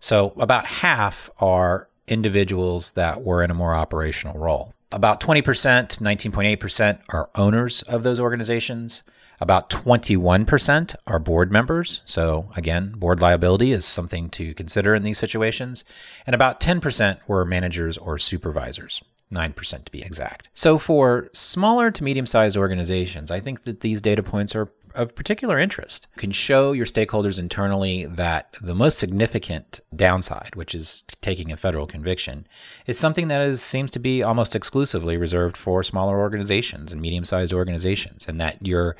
So 0.00 0.32
about 0.36 0.66
half 0.66 1.30
are 1.38 1.88
individuals 2.08 2.90
that 2.94 3.22
were 3.22 3.40
in 3.40 3.52
a 3.52 3.54
more 3.54 3.72
operational 3.72 4.36
role. 4.36 4.74
About 4.90 5.20
20%, 5.20 5.44
19.8% 6.00 6.98
are 7.10 7.30
owners 7.36 7.82
of 7.82 8.02
those 8.02 8.18
organizations. 8.18 9.04
About 9.40 9.70
21% 9.70 10.94
are 11.06 11.18
board 11.18 11.50
members. 11.50 12.00
So, 12.04 12.50
again, 12.56 12.92
board 12.96 13.20
liability 13.20 13.72
is 13.72 13.84
something 13.84 14.30
to 14.30 14.54
consider 14.54 14.94
in 14.94 15.02
these 15.02 15.18
situations. 15.18 15.84
And 16.26 16.34
about 16.34 16.60
10% 16.60 17.18
were 17.26 17.44
managers 17.44 17.98
or 17.98 18.18
supervisors. 18.18 19.02
9% 19.32 19.84
to 19.84 19.92
be 19.92 20.02
exact. 20.02 20.48
So, 20.54 20.78
for 20.78 21.30
smaller 21.32 21.90
to 21.90 22.04
medium 22.04 22.26
sized 22.26 22.56
organizations, 22.56 23.30
I 23.30 23.40
think 23.40 23.62
that 23.62 23.80
these 23.80 24.00
data 24.00 24.22
points 24.22 24.54
are 24.54 24.68
of 24.94 25.14
particular 25.14 25.58
interest. 25.58 26.06
Can 26.16 26.32
show 26.32 26.72
your 26.72 26.86
stakeholders 26.86 27.38
internally 27.38 28.06
that 28.06 28.54
the 28.60 28.74
most 28.74 28.98
significant 28.98 29.80
downside, 29.94 30.54
which 30.54 30.74
is 30.74 31.02
taking 31.20 31.52
a 31.52 31.56
federal 31.56 31.86
conviction, 31.86 32.46
is 32.86 32.98
something 32.98 33.28
that 33.28 33.42
is, 33.42 33.62
seems 33.62 33.90
to 33.92 33.98
be 33.98 34.22
almost 34.22 34.54
exclusively 34.54 35.16
reserved 35.16 35.56
for 35.56 35.82
smaller 35.82 36.18
organizations 36.18 36.92
and 36.92 37.00
medium 37.00 37.24
sized 37.24 37.52
organizations, 37.52 38.26
and 38.28 38.38
that 38.40 38.64
you're 38.66 38.96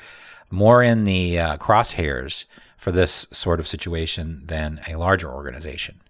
more 0.49 0.83
in 0.83 1.05
the 1.05 1.39
uh, 1.39 1.57
crosshairs 1.57 2.45
for 2.77 2.91
this 2.91 3.27
sort 3.31 3.59
of 3.59 3.67
situation 3.67 4.43
than 4.45 4.81
a 4.87 4.95
larger 4.95 5.29
organization. 5.31 6.01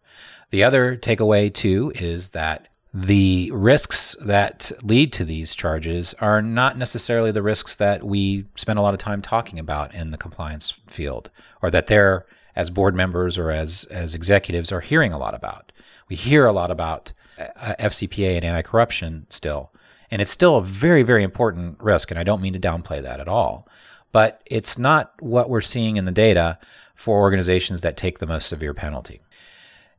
The 0.50 0.64
other 0.64 0.96
takeaway, 0.96 1.54
too, 1.54 1.92
is 1.96 2.30
that 2.30 2.68
the 2.98 3.52
risks 3.52 4.16
that 4.22 4.72
lead 4.82 5.12
to 5.12 5.26
these 5.26 5.54
charges 5.54 6.14
are 6.22 6.42
not 6.42 6.78
necessarily 6.78 7.30
the 7.30 7.44
risks 7.44 7.76
that 7.76 8.06
we 8.06 8.46
spend 8.56 8.80
a 8.80 8.82
lot 8.82 8.94
of 8.94 9.02
time 9.02 9.22
talking 9.22 9.60
about 9.60 9.94
in 9.94 10.12
the 10.12 10.18
compliance 10.18 10.72
field 10.88 11.30
or 11.62 11.70
that 11.70 11.88
they're 11.88 12.26
as 12.56 12.70
board 12.70 12.96
members 12.96 13.38
or 13.38 13.52
as 13.52 13.84
as 13.92 14.16
executives 14.16 14.72
are 14.72 14.80
hearing 14.80 15.12
a 15.12 15.18
lot 15.18 15.34
about. 15.34 15.74
We 16.08 16.16
hear 16.16 16.46
a 16.46 16.54
lot 16.54 16.72
about 16.72 17.12
uh, 17.38 17.76
FCPA 17.78 18.38
and 18.38 18.46
anti-corruption 18.46 19.28
still, 19.30 19.74
and 20.10 20.22
it's 20.22 20.32
still 20.32 20.56
a 20.56 20.64
very 20.64 21.04
very 21.04 21.24
important 21.24 21.78
risk 21.82 22.12
and 22.12 22.20
I 22.20 22.24
don't 22.24 22.42
mean 22.42 22.54
to 22.54 22.60
downplay 22.60 23.04
that 23.04 23.20
at 23.20 23.28
all. 23.28 23.68
But 24.14 24.42
it's 24.46 24.78
not 24.78 25.12
what 25.20 25.50
we're 25.50 25.60
seeing 25.60 25.98
in 25.98 26.06
the 26.06 26.14
data 26.14 26.60
for 26.94 27.20
organizations 27.20 27.82
that 27.82 27.98
take 27.98 28.20
the 28.20 28.26
most 28.26 28.48
severe 28.48 28.74
penalty. 28.74 29.20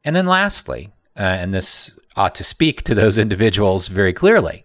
And 0.02 0.16
then 0.16 0.24
lastly, 0.24 0.92
uh, 1.16 1.22
and 1.22 1.54
this 1.54 1.98
ought 2.16 2.34
to 2.34 2.44
speak 2.44 2.82
to 2.82 2.94
those 2.94 3.18
individuals 3.18 3.88
very 3.88 4.12
clearly 4.12 4.64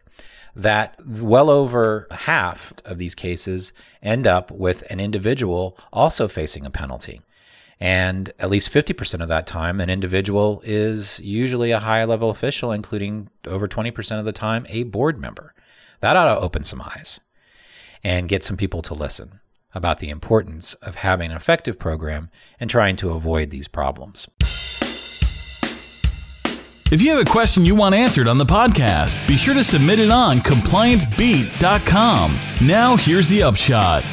that 0.55 0.95
well 1.05 1.49
over 1.49 2.07
half 2.11 2.73
of 2.85 2.97
these 2.97 3.15
cases 3.15 3.73
end 4.01 4.27
up 4.27 4.51
with 4.51 4.83
an 4.89 4.99
individual 4.99 5.77
also 5.93 6.27
facing 6.27 6.65
a 6.65 6.71
penalty. 6.71 7.21
And 7.79 8.31
at 8.37 8.49
least 8.49 8.71
50% 8.71 9.21
of 9.21 9.27
that 9.29 9.47
time, 9.47 9.79
an 9.79 9.89
individual 9.89 10.61
is 10.63 11.19
usually 11.21 11.71
a 11.71 11.79
high 11.79 12.03
level 12.03 12.29
official, 12.29 12.71
including 12.71 13.29
over 13.47 13.67
20% 13.67 14.19
of 14.19 14.25
the 14.25 14.31
time, 14.31 14.67
a 14.69 14.83
board 14.83 15.19
member. 15.19 15.55
That 15.99 16.15
ought 16.15 16.33
to 16.33 16.39
open 16.39 16.63
some 16.63 16.81
eyes 16.81 17.21
and 18.03 18.29
get 18.29 18.43
some 18.43 18.57
people 18.57 18.81
to 18.83 18.93
listen 18.93 19.39
about 19.73 19.99
the 19.99 20.09
importance 20.09 20.73
of 20.75 20.95
having 20.95 21.31
an 21.31 21.37
effective 21.37 21.79
program 21.79 22.29
and 22.59 22.69
trying 22.69 22.97
to 22.97 23.11
avoid 23.11 23.49
these 23.49 23.67
problems. 23.67 24.27
If 26.91 27.01
you 27.01 27.15
have 27.15 27.25
a 27.25 27.31
question 27.31 27.63
you 27.63 27.73
want 27.73 27.95
answered 27.95 28.27
on 28.27 28.37
the 28.37 28.43
podcast, 28.43 29.25
be 29.25 29.37
sure 29.37 29.53
to 29.53 29.63
submit 29.63 29.97
it 29.97 30.11
on 30.11 30.39
compliancebeat.com. 30.39 32.39
Now, 32.67 32.97
here's 32.97 33.29
the 33.29 33.43
upshot. 33.43 34.03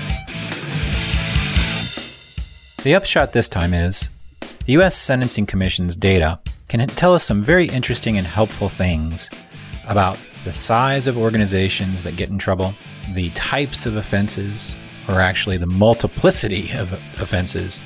The 2.85 2.95
upshot 2.95 3.33
this 3.33 3.49
time 3.49 3.75
is 3.75 4.11
the 4.65 4.75
U.S. 4.75 4.97
Sentencing 4.97 5.47
Commission's 5.47 5.97
data 5.97 6.39
can 6.69 6.87
tell 6.87 7.15
us 7.15 7.25
some 7.25 7.43
very 7.43 7.67
interesting 7.67 8.17
and 8.17 8.25
helpful 8.25 8.69
things 8.69 9.29
about 9.89 10.25
the 10.45 10.53
size 10.53 11.09
of 11.09 11.19
organizations 11.19 12.05
that 12.05 12.15
get 12.15 12.31
in 12.31 12.39
trouble, 12.39 12.77
the 13.13 13.31
types 13.31 13.87
of 13.87 13.97
offenses, 13.97 14.77
or 15.09 15.21
actually 15.21 15.57
the 15.57 15.67
multiplicity 15.67 16.71
of 16.77 16.93
offenses 17.21 17.81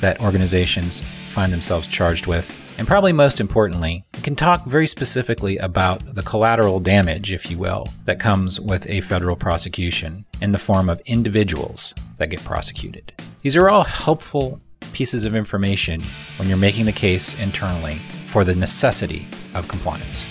that 0.00 0.20
organizations 0.20 1.00
find 1.00 1.52
themselves 1.52 1.86
charged 1.86 2.26
with. 2.26 2.60
And 2.78 2.86
probably 2.88 3.12
most 3.12 3.40
importantly, 3.40 4.04
we 4.14 4.22
can 4.22 4.34
talk 4.34 4.64
very 4.64 4.86
specifically 4.86 5.58
about 5.58 6.14
the 6.14 6.22
collateral 6.22 6.80
damage, 6.80 7.32
if 7.32 7.50
you 7.50 7.58
will, 7.58 7.86
that 8.06 8.18
comes 8.18 8.58
with 8.58 8.88
a 8.88 9.00
federal 9.02 9.36
prosecution 9.36 10.24
in 10.40 10.50
the 10.50 10.58
form 10.58 10.88
of 10.88 11.00
individuals 11.06 11.94
that 12.18 12.28
get 12.28 12.42
prosecuted. 12.44 13.12
These 13.42 13.56
are 13.56 13.68
all 13.68 13.84
helpful 13.84 14.60
pieces 14.92 15.24
of 15.24 15.34
information 15.34 16.02
when 16.36 16.48
you're 16.48 16.58
making 16.58 16.86
the 16.86 16.92
case 16.92 17.38
internally 17.40 18.00
for 18.26 18.44
the 18.44 18.54
necessity 18.54 19.26
of 19.54 19.68
compliance. 19.68 20.26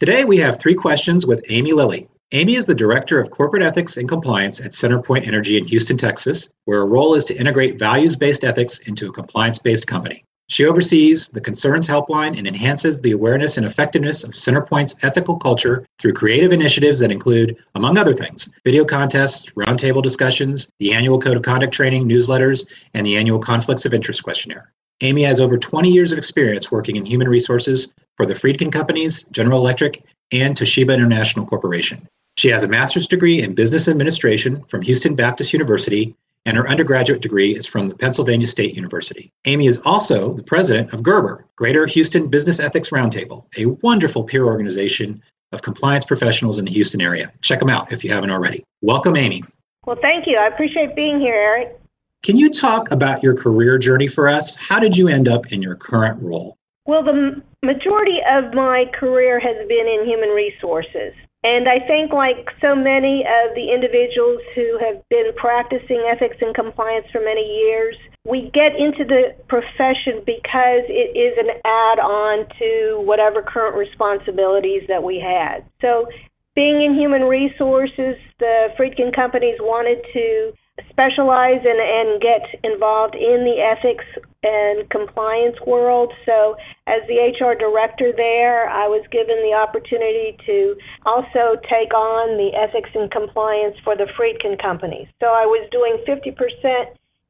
Today, 0.00 0.24
we 0.24 0.38
have 0.38 0.58
three 0.58 0.74
questions 0.74 1.26
with 1.26 1.44
Amy 1.48 1.72
Lilly. 1.72 2.08
Amy 2.32 2.56
is 2.56 2.66
the 2.66 2.74
Director 2.74 3.20
of 3.20 3.30
Corporate 3.30 3.62
Ethics 3.62 3.96
and 3.96 4.08
Compliance 4.08 4.60
at 4.60 4.72
CenterPoint 4.72 5.26
Energy 5.26 5.56
in 5.56 5.64
Houston, 5.64 5.96
Texas, 5.96 6.52
where 6.66 6.80
her 6.80 6.86
role 6.86 7.14
is 7.14 7.24
to 7.26 7.34
integrate 7.34 7.78
values 7.78 8.16
based 8.16 8.44
ethics 8.44 8.80
into 8.80 9.08
a 9.08 9.12
compliance 9.12 9.58
based 9.58 9.86
company. 9.86 10.24
She 10.50 10.64
oversees 10.64 11.28
the 11.28 11.42
Concerns 11.42 11.86
Helpline 11.86 12.38
and 12.38 12.48
enhances 12.48 13.02
the 13.02 13.10
awareness 13.10 13.58
and 13.58 13.66
effectiveness 13.66 14.24
of 14.24 14.30
CenterPoint's 14.30 14.96
ethical 15.02 15.36
culture 15.36 15.84
through 15.98 16.14
creative 16.14 16.52
initiatives 16.52 16.98
that 17.00 17.12
include, 17.12 17.56
among 17.74 17.98
other 17.98 18.14
things, 18.14 18.48
video 18.64 18.86
contests, 18.86 19.44
roundtable 19.50 20.02
discussions, 20.02 20.70
the 20.78 20.94
annual 20.94 21.20
Code 21.20 21.36
of 21.36 21.42
Conduct 21.42 21.74
training, 21.74 22.08
newsletters, 22.08 22.66
and 22.94 23.06
the 23.06 23.18
annual 23.18 23.38
Conflicts 23.38 23.84
of 23.84 23.92
Interest 23.92 24.22
questionnaire. 24.22 24.72
Amy 25.02 25.22
has 25.22 25.38
over 25.38 25.58
20 25.58 25.90
years 25.90 26.12
of 26.12 26.18
experience 26.18 26.72
working 26.72 26.96
in 26.96 27.04
human 27.04 27.28
resources 27.28 27.94
for 28.16 28.24
the 28.24 28.34
Friedkin 28.34 28.72
Companies, 28.72 29.24
General 29.24 29.60
Electric, 29.60 30.02
and 30.32 30.56
Toshiba 30.56 30.94
International 30.94 31.46
Corporation. 31.46 32.08
She 32.38 32.48
has 32.48 32.62
a 32.62 32.68
master's 32.68 33.06
degree 33.06 33.42
in 33.42 33.54
business 33.54 33.86
administration 33.86 34.64
from 34.64 34.80
Houston 34.82 35.14
Baptist 35.14 35.52
University, 35.52 36.16
and 36.48 36.56
her 36.56 36.66
undergraduate 36.66 37.20
degree 37.20 37.54
is 37.54 37.66
from 37.66 37.90
the 37.90 37.94
Pennsylvania 37.94 38.46
State 38.46 38.74
University. 38.74 39.30
Amy 39.44 39.66
is 39.66 39.82
also 39.84 40.32
the 40.32 40.42
president 40.42 40.94
of 40.94 41.02
GERBER, 41.02 41.44
Greater 41.56 41.84
Houston 41.84 42.28
Business 42.28 42.58
Ethics 42.58 42.88
Roundtable, 42.88 43.44
a 43.58 43.66
wonderful 43.82 44.24
peer 44.24 44.46
organization 44.46 45.22
of 45.52 45.60
compliance 45.60 46.06
professionals 46.06 46.58
in 46.58 46.64
the 46.64 46.70
Houston 46.70 47.02
area. 47.02 47.30
Check 47.42 47.58
them 47.58 47.68
out 47.68 47.92
if 47.92 48.02
you 48.02 48.10
haven't 48.10 48.30
already. 48.30 48.64
Welcome, 48.80 49.14
Amy. 49.14 49.44
Well, 49.84 49.98
thank 50.00 50.26
you. 50.26 50.38
I 50.38 50.46
appreciate 50.46 50.96
being 50.96 51.20
here, 51.20 51.34
Eric. 51.34 51.78
Can 52.22 52.38
you 52.38 52.50
talk 52.50 52.90
about 52.92 53.22
your 53.22 53.34
career 53.34 53.76
journey 53.76 54.08
for 54.08 54.26
us? 54.26 54.56
How 54.56 54.80
did 54.80 54.96
you 54.96 55.06
end 55.06 55.28
up 55.28 55.52
in 55.52 55.60
your 55.60 55.74
current 55.76 56.18
role? 56.22 56.56
Well, 56.86 57.04
the 57.04 57.42
majority 57.62 58.20
of 58.26 58.54
my 58.54 58.86
career 58.98 59.38
has 59.38 59.68
been 59.68 59.86
in 59.86 60.06
human 60.06 60.30
resources. 60.30 61.12
And 61.44 61.68
I 61.68 61.78
think, 61.86 62.12
like 62.12 62.50
so 62.60 62.74
many 62.74 63.22
of 63.22 63.54
the 63.54 63.70
individuals 63.70 64.42
who 64.56 64.78
have 64.82 64.98
been 65.08 65.30
practicing 65.36 66.02
ethics 66.10 66.36
and 66.40 66.54
compliance 66.54 67.06
for 67.12 67.22
many 67.22 67.46
years, 67.46 67.94
we 68.26 68.50
get 68.52 68.74
into 68.74 69.06
the 69.06 69.38
profession 69.46 70.26
because 70.26 70.82
it 70.90 71.14
is 71.14 71.38
an 71.38 71.54
add 71.64 71.98
on 72.02 72.44
to 72.58 73.00
whatever 73.06 73.40
current 73.40 73.76
responsibilities 73.78 74.82
that 74.88 75.02
we 75.02 75.22
had. 75.22 75.62
So, 75.80 76.10
being 76.56 76.82
in 76.82 76.98
human 76.98 77.22
resources, 77.22 78.18
the 78.40 78.74
Friedkin 78.74 79.14
companies 79.14 79.58
wanted 79.60 80.02
to 80.12 80.52
specialize 80.90 81.62
and, 81.64 81.80
and 81.80 82.20
get 82.20 82.42
involved 82.62 83.14
in 83.14 83.42
the 83.42 83.58
ethics 83.58 84.04
and 84.42 84.88
compliance 84.90 85.56
world. 85.66 86.12
So, 86.24 86.56
as 86.86 87.02
the 87.08 87.18
HR 87.18 87.58
director 87.58 88.12
there, 88.14 88.68
I 88.68 88.86
was 88.86 89.04
given 89.10 89.42
the 89.42 89.54
opportunity 89.54 90.38
to 90.46 90.76
also 91.06 91.58
take 91.66 91.92
on 91.94 92.38
the 92.38 92.54
ethics 92.54 92.90
and 92.94 93.10
compliance 93.10 93.76
for 93.82 93.96
the 93.96 94.06
Friedkin 94.14 94.60
companies. 94.60 95.08
So, 95.20 95.26
I 95.34 95.46
was 95.46 95.66
doing 95.70 95.98
50% 96.06 96.34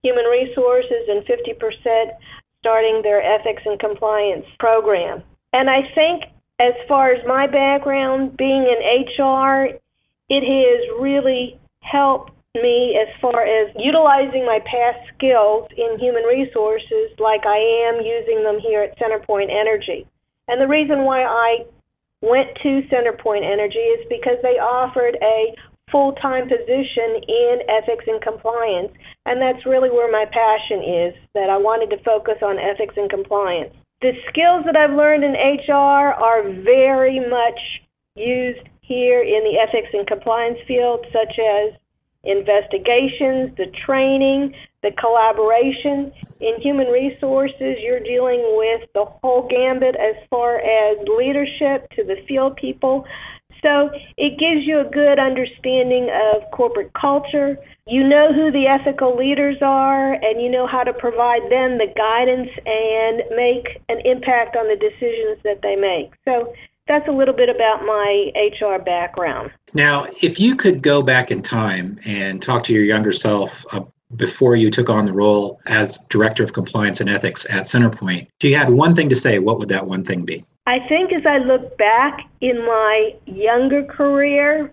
human 0.02 0.24
resources 0.26 1.08
and 1.08 1.24
50% 1.24 2.12
starting 2.60 3.00
their 3.02 3.22
ethics 3.22 3.62
and 3.64 3.78
compliance 3.78 4.46
program. 4.58 5.22
And 5.52 5.70
I 5.70 5.82
think, 5.94 6.24
as 6.60 6.74
far 6.86 7.12
as 7.12 7.24
my 7.26 7.46
background, 7.46 8.36
being 8.36 8.66
in 8.66 9.24
HR, 9.24 9.78
it 10.28 10.44
has 10.44 11.00
really 11.00 11.58
helped 11.80 12.32
me 12.54 12.96
as 12.96 13.08
far 13.20 13.44
as 13.44 13.68
utilizing 13.76 14.46
my 14.46 14.58
past 14.64 15.04
skills 15.14 15.68
in 15.76 15.98
human 15.98 16.24
resources 16.24 17.12
like 17.18 17.44
I 17.44 17.60
am 17.88 18.00
using 18.00 18.42
them 18.42 18.58
here 18.58 18.82
at 18.82 18.98
Centerpoint 18.98 19.52
Energy. 19.52 20.06
And 20.48 20.60
the 20.60 20.68
reason 20.68 21.04
why 21.04 21.22
I 21.22 21.66
went 22.22 22.48
to 22.62 22.82
Centerpoint 22.88 23.44
Energy 23.44 23.84
is 24.00 24.06
because 24.08 24.40
they 24.42 24.58
offered 24.58 25.16
a 25.22 25.54
full 25.92 26.12
time 26.20 26.48
position 26.48 27.20
in 27.28 27.60
ethics 27.68 28.04
and 28.06 28.20
compliance. 28.22 28.92
And 29.26 29.40
that's 29.40 29.64
really 29.66 29.90
where 29.90 30.10
my 30.10 30.24
passion 30.24 30.80
is, 30.84 31.14
that 31.34 31.50
I 31.50 31.56
wanted 31.56 31.94
to 31.96 32.02
focus 32.02 32.40
on 32.42 32.58
ethics 32.58 32.94
and 32.96 33.10
compliance. 33.10 33.74
The 34.00 34.12
skills 34.28 34.64
that 34.64 34.76
I've 34.76 34.94
learned 34.96 35.24
in 35.24 35.34
HR 35.34 36.14
are 36.16 36.42
very 36.62 37.20
much 37.20 37.60
used 38.14 38.64
here 38.80 39.22
in 39.22 39.44
the 39.44 39.58
ethics 39.60 39.92
and 39.92 40.06
compliance 40.06 40.58
field, 40.66 41.04
such 41.12 41.36
as 41.38 41.74
investigations, 42.24 43.56
the 43.56 43.70
training, 43.86 44.54
the 44.82 44.90
collaboration. 44.98 46.12
In 46.40 46.60
human 46.60 46.86
resources, 46.88 47.78
you're 47.82 48.00
dealing 48.00 48.42
with 48.56 48.88
the 48.94 49.04
whole 49.04 49.48
gambit 49.48 49.96
as 49.96 50.16
far 50.30 50.58
as 50.58 50.98
leadership 51.18 51.90
to 51.96 52.04
the 52.04 52.16
field 52.26 52.56
people. 52.56 53.04
So 53.62 53.90
it 54.16 54.38
gives 54.38 54.66
you 54.66 54.80
a 54.80 54.90
good 54.90 55.18
understanding 55.18 56.10
of 56.14 56.48
corporate 56.52 56.92
culture. 56.94 57.58
You 57.88 58.06
know 58.06 58.32
who 58.32 58.52
the 58.52 58.66
ethical 58.66 59.16
leaders 59.16 59.56
are, 59.62 60.12
and 60.14 60.40
you 60.40 60.48
know 60.48 60.66
how 60.66 60.84
to 60.84 60.92
provide 60.92 61.42
them 61.50 61.78
the 61.78 61.90
guidance 61.90 62.50
and 62.66 63.22
make 63.34 63.82
an 63.88 63.98
impact 64.04 64.54
on 64.54 64.68
the 64.68 64.76
decisions 64.76 65.42
that 65.42 65.62
they 65.62 65.74
make. 65.74 66.14
So 66.24 66.54
that's 66.88 67.06
a 67.08 67.12
little 67.12 67.34
bit 67.34 67.48
about 67.48 67.84
my 67.84 68.32
HR 68.34 68.82
background. 68.82 69.52
Now, 69.74 70.06
if 70.20 70.40
you 70.40 70.56
could 70.56 70.82
go 70.82 71.02
back 71.02 71.30
in 71.30 71.42
time 71.42 71.98
and 72.04 72.42
talk 72.42 72.64
to 72.64 72.72
your 72.72 72.84
younger 72.84 73.12
self 73.12 73.64
uh, 73.72 73.82
before 74.16 74.56
you 74.56 74.70
took 74.70 74.88
on 74.88 75.04
the 75.04 75.12
role 75.12 75.60
as 75.66 75.98
Director 76.10 76.42
of 76.42 76.54
Compliance 76.54 77.00
and 77.00 77.10
Ethics 77.10 77.46
at 77.50 77.66
Centerpoint, 77.66 78.26
if 78.40 78.50
you 78.50 78.56
had 78.56 78.70
one 78.70 78.94
thing 78.94 79.08
to 79.10 79.16
say, 79.16 79.38
what 79.38 79.58
would 79.58 79.68
that 79.68 79.86
one 79.86 80.02
thing 80.02 80.24
be? 80.24 80.44
I 80.66 80.78
think 80.88 81.12
as 81.12 81.24
I 81.26 81.38
look 81.38 81.76
back 81.78 82.20
in 82.40 82.58
my 82.58 83.14
younger 83.26 83.84
career, 83.84 84.72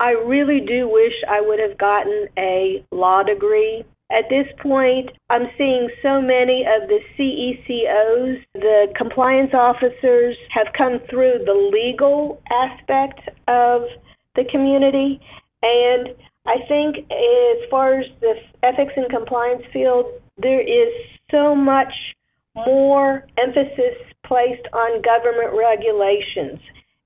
I 0.00 0.10
really 0.10 0.60
do 0.60 0.88
wish 0.88 1.12
I 1.28 1.40
would 1.40 1.60
have 1.60 1.78
gotten 1.78 2.28
a 2.38 2.84
law 2.90 3.22
degree 3.22 3.84
at 4.14 4.28
this 4.30 4.46
point, 4.62 5.10
I'm 5.28 5.48
seeing 5.58 5.88
so 6.02 6.20
many 6.20 6.64
of 6.64 6.88
the 6.88 7.00
CECOs, 7.18 8.44
the 8.54 8.86
compliance 8.96 9.52
officers, 9.52 10.36
have 10.50 10.68
come 10.76 11.00
through 11.10 11.40
the 11.44 11.70
legal 11.72 12.40
aspect 12.50 13.20
of 13.48 13.82
the 14.36 14.44
community. 14.50 15.20
And 15.62 16.08
I 16.46 16.56
think 16.68 17.10
as 17.10 17.70
far 17.70 18.00
as 18.00 18.06
the 18.20 18.34
ethics 18.62 18.92
and 18.96 19.10
compliance 19.10 19.62
field, 19.72 20.06
there 20.38 20.60
is 20.60 20.92
so 21.30 21.54
much 21.54 21.92
more 22.54 23.26
emphasis 23.36 23.98
placed 24.24 24.66
on 24.72 25.02
government 25.02 25.58
regulations. 25.58 26.60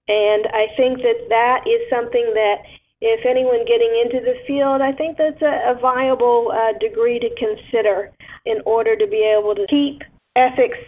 And 0.09 0.47
I 0.53 0.67
think 0.77 0.99
that 0.99 1.29
that 1.29 1.65
is 1.67 1.81
something 1.89 2.33
that 2.35 2.57
if 3.01 3.25
anyone 3.27 3.65
getting 3.65 4.03
into 4.05 4.21
the 4.25 4.39
field, 4.47 4.81
I 4.81 4.93
think 4.93 5.17
that's 5.19 5.41
a, 5.43 5.71
a 5.71 5.79
viable 5.81 6.53
uh, 6.53 6.77
degree 6.79 7.19
to 7.21 7.31
consider 7.37 8.11
in 8.45 8.61
order 8.67 8.97
to 8.97 9.07
be 9.07 9.23
able 9.23 9.55
to 9.55 9.67
keep 9.69 10.03
ethics 10.37 10.79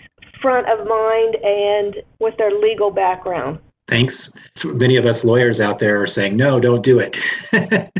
front 0.40 0.68
of 0.68 0.86
mind 0.86 1.36
and 1.42 1.96
with 2.18 2.36
their 2.36 2.50
legal 2.50 2.90
background. 2.90 3.58
Thanks. 3.86 4.32
Many 4.64 4.96
of 4.96 5.04
us 5.04 5.24
lawyers 5.24 5.60
out 5.60 5.78
there 5.78 6.00
are 6.00 6.06
saying, 6.06 6.36
no, 6.36 6.60
don't 6.60 6.82
do 6.82 7.00
it. 7.00 7.18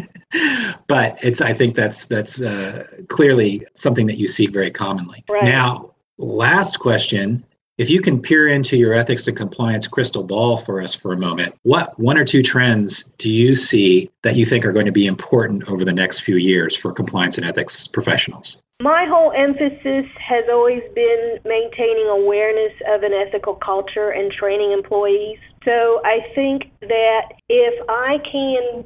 but 0.86 1.18
it's 1.22 1.40
I 1.40 1.52
think 1.52 1.74
that's 1.74 2.06
that's 2.06 2.40
uh, 2.40 2.86
clearly 3.08 3.66
something 3.74 4.06
that 4.06 4.16
you 4.16 4.28
see 4.28 4.46
very 4.46 4.70
commonly. 4.70 5.24
Right. 5.28 5.44
Now, 5.44 5.92
last 6.18 6.78
question 6.78 7.44
if 7.80 7.88
you 7.88 8.02
can 8.02 8.20
peer 8.20 8.46
into 8.46 8.76
your 8.76 8.92
ethics 8.92 9.26
and 9.26 9.34
compliance 9.34 9.86
crystal 9.86 10.22
ball 10.22 10.58
for 10.58 10.82
us 10.82 10.92
for 10.92 11.14
a 11.14 11.16
moment, 11.16 11.54
what 11.62 11.98
one 11.98 12.18
or 12.18 12.26
two 12.26 12.42
trends 12.42 13.04
do 13.16 13.30
you 13.30 13.56
see 13.56 14.10
that 14.20 14.36
you 14.36 14.44
think 14.44 14.66
are 14.66 14.72
going 14.72 14.84
to 14.84 14.92
be 14.92 15.06
important 15.06 15.66
over 15.66 15.82
the 15.82 15.92
next 15.92 16.20
few 16.20 16.36
years 16.36 16.76
for 16.76 16.92
compliance 16.92 17.38
and 17.38 17.46
ethics 17.46 17.86
professionals? 17.86 18.60
My 18.82 19.06
whole 19.08 19.32
emphasis 19.32 20.04
has 20.18 20.44
always 20.50 20.82
been 20.94 21.38
maintaining 21.46 22.06
awareness 22.06 22.74
of 22.86 23.02
an 23.02 23.14
ethical 23.14 23.54
culture 23.54 24.10
and 24.10 24.30
training 24.30 24.72
employees. 24.72 25.38
So 25.64 26.02
I 26.04 26.18
think 26.34 26.70
that 26.82 27.32
if 27.48 27.88
I 27.88 28.18
can 28.30 28.84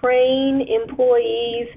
train 0.00 0.66
employees 0.66 1.68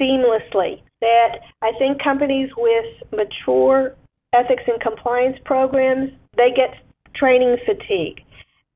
seamlessly, 0.00 0.80
that 1.02 1.40
I 1.60 1.72
think 1.78 2.02
companies 2.02 2.48
with 2.56 2.86
mature 3.12 3.94
ethics 4.34 4.64
and 4.66 4.80
compliance 4.80 5.36
programs, 5.44 6.10
they 6.36 6.50
get 6.54 6.74
training 7.14 7.56
fatigue. 7.64 8.20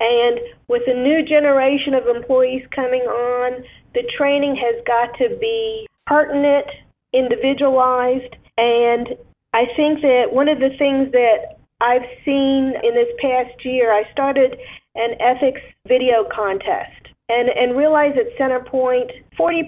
And 0.01 0.41
with 0.69 0.83
a 0.87 0.95
new 0.95 1.23
generation 1.27 1.95
of 1.95 2.09
employees 2.09 2.65
coming 2.75 3.03
on, 3.03 3.63
the 3.95 4.03
training 4.17 4.57
has 4.57 4.83
got 4.87 5.17
to 5.19 5.37
be 5.39 5.87
pertinent, 6.07 6.67
individualized, 7.13 8.35
and 8.57 9.09
I 9.53 9.65
think 9.77 10.01
that 10.03 10.31
one 10.31 10.49
of 10.49 10.59
the 10.59 10.71
things 10.79 11.13
that 11.13 11.59
I've 11.81 12.07
seen 12.25 12.75
in 12.83 12.95
this 12.95 13.11
past 13.21 13.65
year, 13.65 13.93
I 13.93 14.05
started 14.13 14.57
an 14.95 15.17
ethics 15.21 15.61
video 15.89 16.25
contest 16.33 17.09
and, 17.29 17.49
and 17.49 17.77
realize 17.77 18.13
at 18.19 18.37
Centerpoint, 18.39 19.11
40% 19.39 19.65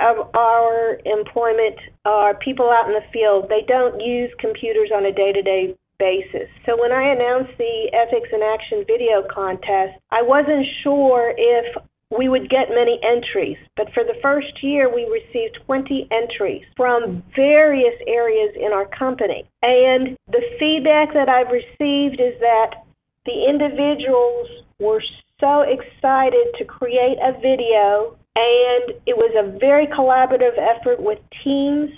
of 0.00 0.34
our 0.34 0.98
employment 1.04 1.78
are 2.04 2.34
people 2.34 2.70
out 2.70 2.88
in 2.88 2.94
the 2.94 3.06
field. 3.12 3.48
They 3.48 3.64
don't 3.66 4.00
use 4.00 4.30
computers 4.38 4.90
on 4.94 5.06
a 5.06 5.12
day 5.12 5.32
to 5.32 5.42
day 5.42 5.76
basis. 5.98 6.50
So 6.66 6.80
when 6.80 6.90
I 6.90 7.14
announced 7.14 7.56
the 7.58 7.90
Ethics 7.94 8.30
in 8.32 8.42
Action 8.42 8.84
video 8.86 9.22
contest, 9.32 9.98
I 10.10 10.22
wasn't 10.22 10.66
sure 10.82 11.32
if 11.36 11.76
we 12.10 12.28
would 12.28 12.50
get 12.50 12.68
many 12.68 13.00
entries. 13.02 13.56
But 13.76 13.92
for 13.94 14.04
the 14.04 14.18
first 14.20 14.62
year, 14.62 14.92
we 14.92 15.08
received 15.08 15.58
20 15.64 16.08
entries 16.10 16.62
from 16.76 17.22
various 17.34 17.94
areas 18.06 18.54
in 18.56 18.72
our 18.72 18.86
company. 18.86 19.48
And 19.62 20.16
the 20.28 20.42
feedback 20.58 21.14
that 21.14 21.28
I've 21.28 21.52
received 21.52 22.20
is 22.20 22.36
that 22.40 22.84
the 23.24 23.46
individuals 23.48 24.48
were 24.78 25.02
so 25.40 25.62
excited 25.62 26.46
to 26.58 26.64
create 26.64 27.18
a 27.22 27.32
video, 27.40 28.18
and 28.36 28.96
it 29.06 29.16
was 29.16 29.32
a 29.36 29.58
very 29.58 29.86
collaborative 29.86 30.56
effort 30.58 31.00
with 31.00 31.18
teams. 31.44 31.90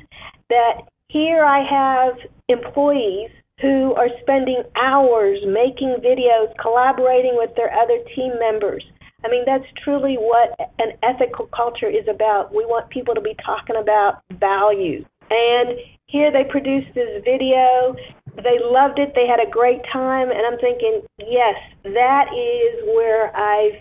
That 0.51 0.83
here 1.09 1.45
I 1.45 1.65
have 1.65 2.19
employees 2.49 3.31
who 3.61 3.95
are 3.95 4.09
spending 4.21 4.63
hours 4.77 5.39
making 5.47 5.97
videos, 6.03 6.53
collaborating 6.61 7.37
with 7.37 7.51
their 7.57 7.73
other 7.73 7.99
team 8.15 8.33
members. 8.39 8.85
I 9.25 9.31
mean, 9.31 9.45
that's 9.47 9.65
truly 9.83 10.17
what 10.17 10.59
an 10.79 10.99
ethical 11.03 11.49
culture 11.55 11.89
is 11.89 12.07
about. 12.09 12.53
We 12.55 12.67
want 12.67 12.91
people 12.91 13.15
to 13.15 13.23
be 13.23 13.35
talking 13.45 13.77
about 13.77 14.21
values. 14.39 15.07
And 15.31 15.79
here 16.07 16.31
they 16.31 16.45
produced 16.45 16.95
this 16.95 17.23
video. 17.25 17.97
They 18.37 18.61
loved 18.61 18.99
it. 18.99 19.13
They 19.15 19.27
had 19.27 19.41
a 19.41 19.51
great 19.51 19.81
time. 19.91 20.31
And 20.31 20.45
I'm 20.45 20.59
thinking, 20.59 21.03
yes, 21.19 21.57
that 21.85 22.27
is 22.35 22.85
where 22.95 23.35
I've 23.35 23.81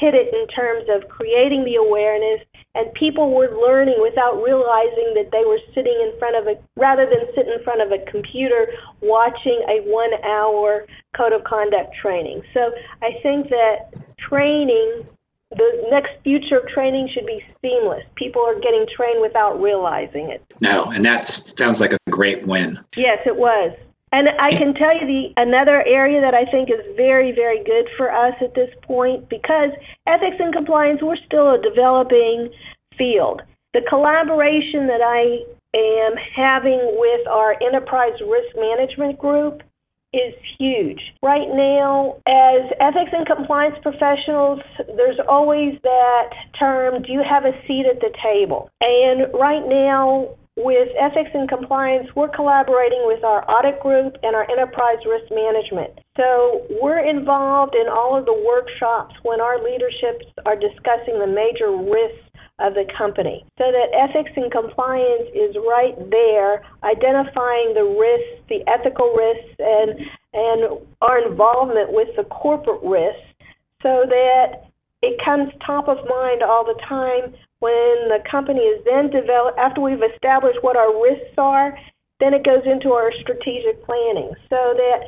hit 0.00 0.14
it 0.14 0.32
in 0.32 0.48
terms 0.48 0.88
of 0.88 1.08
creating 1.08 1.64
the 1.64 1.76
awareness. 1.76 2.40
And 2.74 2.92
people 2.94 3.34
were 3.34 3.50
learning 3.50 3.98
without 4.00 4.40
realizing 4.42 5.12
that 5.14 5.28
they 5.30 5.44
were 5.44 5.60
sitting 5.74 5.92
in 6.00 6.18
front 6.18 6.36
of 6.36 6.46
a, 6.46 6.58
rather 6.76 7.04
than 7.04 7.28
sit 7.34 7.46
in 7.46 7.62
front 7.62 7.82
of 7.82 7.92
a 7.92 7.98
computer 8.10 8.72
watching 9.02 9.60
a 9.68 9.82
one 9.84 10.12
hour 10.24 10.86
code 11.16 11.32
of 11.32 11.44
conduct 11.44 11.94
training. 12.00 12.42
So 12.54 12.72
I 13.02 13.20
think 13.22 13.50
that 13.50 13.92
training 14.16 15.06
the 15.50 15.88
next 15.90 16.10
future 16.22 16.58
of 16.58 16.68
training 16.68 17.08
should 17.12 17.26
be 17.26 17.42
seamless. 17.60 18.04
People 18.14 18.42
are 18.42 18.54
getting 18.60 18.86
trained 18.94 19.20
without 19.20 19.60
realizing 19.60 20.30
it. 20.30 20.44
No, 20.60 20.84
and 20.84 21.04
that 21.04 21.26
sounds 21.26 21.80
like 21.80 21.92
a 21.92 21.98
great 22.08 22.46
win. 22.46 22.78
Yes, 22.96 23.18
it 23.26 23.36
was. 23.36 23.76
And 24.12 24.28
I 24.40 24.50
can 24.50 24.74
tell 24.74 24.94
you 24.94 25.06
the 25.06 25.40
another 25.40 25.84
area 25.86 26.20
that 26.20 26.34
I 26.34 26.44
think 26.50 26.68
is 26.68 26.80
very, 26.96 27.30
very 27.32 27.62
good 27.62 27.88
for 27.96 28.10
us 28.10 28.34
at 28.40 28.54
this 28.54 28.70
point 28.82 29.28
because 29.28 29.70
ethics 30.06 30.36
and 30.40 30.52
compliance 30.52 31.00
we're 31.00 31.16
still 31.26 31.54
a 31.54 31.62
developing 31.62 32.50
field. 32.98 33.42
The 33.72 33.82
collaboration 33.88 34.88
that 34.88 35.00
I 35.00 35.46
am 35.76 36.14
having 36.34 36.80
with 36.98 37.26
our 37.28 37.54
enterprise 37.62 38.18
risk 38.20 38.56
management 38.56 39.16
group 39.18 39.62
is 40.12 40.34
huge. 40.58 41.00
Right 41.22 41.46
now, 41.48 42.16
as 42.26 42.66
ethics 42.80 43.12
and 43.12 43.24
compliance 43.24 43.76
professionals, 43.80 44.58
there's 44.96 45.20
always 45.28 45.78
that 45.84 46.30
term, 46.58 47.02
do 47.02 47.12
you 47.12 47.22
have 47.22 47.44
a 47.44 47.52
seat 47.66 47.86
at 47.86 48.00
the 48.00 48.12
table? 48.20 48.70
And 48.80 49.32
right 49.32 49.62
now, 49.66 50.34
with 50.64 50.88
ethics 51.00 51.30
and 51.32 51.48
compliance, 51.48 52.08
we're 52.14 52.28
collaborating 52.28 53.02
with 53.04 53.24
our 53.24 53.48
audit 53.50 53.80
group 53.80 54.16
and 54.22 54.36
our 54.36 54.44
enterprise 54.50 55.00
risk 55.08 55.32
management. 55.32 55.96
So 56.16 56.66
we're 56.80 57.00
involved 57.00 57.74
in 57.74 57.88
all 57.88 58.16
of 58.16 58.26
the 58.26 58.36
workshops 58.36 59.14
when 59.22 59.40
our 59.40 59.62
leaderships 59.62 60.28
are 60.44 60.56
discussing 60.56 61.18
the 61.18 61.26
major 61.26 61.72
risks 61.72 62.28
of 62.60 62.74
the 62.74 62.84
company. 62.96 63.44
So 63.56 63.72
that 63.72 63.88
ethics 63.96 64.32
and 64.36 64.52
compliance 64.52 65.32
is 65.32 65.56
right 65.64 65.96
there, 66.12 66.60
identifying 66.84 67.72
the 67.72 67.88
risks, 67.88 68.44
the 68.52 68.60
ethical 68.68 69.16
risks, 69.16 69.56
and, 69.58 69.96
and 70.36 70.60
our 71.00 71.24
involvement 71.24 71.92
with 71.92 72.08
the 72.16 72.24
corporate 72.24 72.84
risks 72.84 73.32
so 73.82 74.04
that 74.04 74.68
it 75.00 75.18
comes 75.24 75.48
top 75.64 75.88
of 75.88 75.96
mind 76.04 76.42
all 76.42 76.64
the 76.64 76.78
time 76.86 77.32
when 77.60 78.08
the 78.08 78.18
company 78.30 78.60
is 78.60 78.84
then 78.84 79.10
developed, 79.10 79.58
after 79.58 79.80
we've 79.80 80.02
established 80.02 80.58
what 80.62 80.76
our 80.76 80.92
risks 81.02 81.36
are, 81.38 81.76
then 82.18 82.34
it 82.34 82.44
goes 82.44 82.64
into 82.66 82.92
our 82.92 83.12
strategic 83.20 83.84
planning 83.84 84.32
so 84.48 84.74
that 84.76 85.00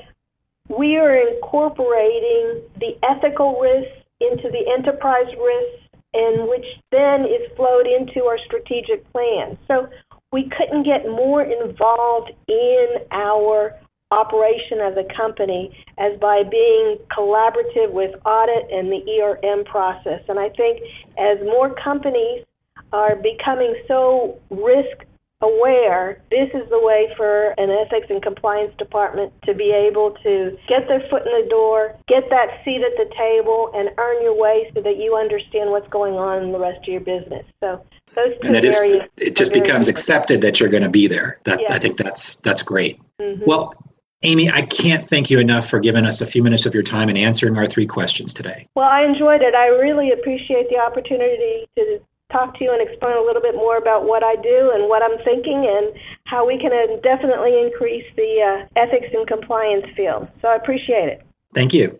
we 0.68 0.96
are 0.96 1.16
incorporating 1.16 2.62
the 2.78 2.96
ethical 3.02 3.60
risks 3.60 3.92
into 4.20 4.48
the 4.50 4.64
enterprise 4.72 5.28
risks 5.36 5.82
and 6.14 6.48
which 6.48 6.64
then 6.90 7.24
is 7.24 7.50
flowed 7.56 7.86
into 7.86 8.24
our 8.24 8.38
strategic 8.46 9.10
plan. 9.12 9.58
So 9.66 9.88
we 10.30 10.50
couldn't 10.56 10.84
get 10.84 11.08
more 11.08 11.42
involved 11.42 12.32
in 12.48 12.86
our 13.10 13.78
operation 14.12 14.80
of 14.80 14.94
the 14.94 15.08
company 15.16 15.74
as 15.96 16.18
by 16.20 16.42
being 16.42 16.98
collaborative 17.10 17.90
with 17.90 18.14
audit 18.26 18.70
and 18.70 18.92
the 18.92 19.00
ERM 19.18 19.64
process. 19.64 20.20
And 20.28 20.38
I 20.38 20.50
think 20.50 20.82
as 21.18 21.38
more 21.44 21.74
companies 21.74 22.44
are 22.92 23.16
becoming 23.16 23.74
so 23.88 24.38
risk 24.50 25.06
aware, 25.40 26.22
this 26.30 26.48
is 26.54 26.68
the 26.70 26.78
way 26.78 27.08
for 27.16 27.50
an 27.58 27.70
ethics 27.70 28.06
and 28.10 28.22
compliance 28.22 28.72
department 28.78 29.32
to 29.44 29.54
be 29.54 29.72
able 29.72 30.12
to 30.22 30.56
get 30.68 30.86
their 30.88 31.02
foot 31.10 31.26
in 31.26 31.32
the 31.42 31.48
door, 31.48 31.96
get 32.06 32.28
that 32.30 32.62
seat 32.64 32.82
at 32.82 32.96
the 32.96 33.10
table, 33.16 33.70
and 33.74 33.90
earn 33.98 34.22
your 34.22 34.38
way 34.38 34.70
so 34.74 34.80
that 34.82 34.98
you 34.98 35.16
understand 35.16 35.70
what's 35.70 35.88
going 35.88 36.14
on 36.14 36.44
in 36.44 36.52
the 36.52 36.58
rest 36.58 36.78
of 36.78 36.88
your 36.88 37.00
business. 37.00 37.44
So 37.60 37.84
those 38.14 38.38
two 38.40 38.46
and 38.46 38.54
that 38.54 38.64
areas. 38.64 39.08
Is, 39.16 39.28
it 39.28 39.36
just 39.36 39.52
becomes 39.52 39.88
accepted 39.88 40.42
that 40.42 40.60
you're 40.60 40.68
going 40.68 40.84
to 40.84 40.90
be 40.90 41.08
there. 41.08 41.40
That 41.44 41.60
yeah. 41.60 41.74
I 41.74 41.78
think 41.78 41.96
that's 41.96 42.36
that's 42.36 42.62
great. 42.62 43.00
Mm-hmm. 43.18 43.44
Well, 43.46 43.74
Amy, 44.24 44.50
I 44.50 44.62
can't 44.62 45.04
thank 45.04 45.30
you 45.30 45.38
enough 45.38 45.68
for 45.68 45.80
giving 45.80 46.04
us 46.04 46.20
a 46.20 46.26
few 46.26 46.42
minutes 46.42 46.64
of 46.64 46.74
your 46.74 46.82
time 46.82 47.08
and 47.08 47.18
answering 47.18 47.56
our 47.56 47.66
three 47.66 47.86
questions 47.86 48.32
today. 48.32 48.68
Well, 48.76 48.88
I 48.88 49.04
enjoyed 49.04 49.42
it. 49.42 49.54
I 49.54 49.66
really 49.66 50.12
appreciate 50.12 50.68
the 50.68 50.78
opportunity 50.78 51.66
to 51.76 52.00
talk 52.30 52.56
to 52.58 52.64
you 52.64 52.72
and 52.72 52.88
explain 52.88 53.16
a 53.16 53.20
little 53.20 53.42
bit 53.42 53.54
more 53.54 53.76
about 53.76 54.04
what 54.04 54.22
I 54.24 54.36
do 54.36 54.70
and 54.74 54.88
what 54.88 55.02
I'm 55.02 55.18
thinking 55.24 55.66
and 55.68 55.92
how 56.24 56.46
we 56.46 56.58
can 56.58 56.72
uh, 56.72 56.96
definitely 57.02 57.60
increase 57.60 58.06
the 58.16 58.64
uh, 58.64 58.80
ethics 58.80 59.08
and 59.12 59.26
compliance 59.26 59.86
field. 59.96 60.28
So 60.40 60.48
I 60.48 60.56
appreciate 60.56 61.08
it. 61.08 61.26
Thank 61.52 61.74
you. 61.74 61.98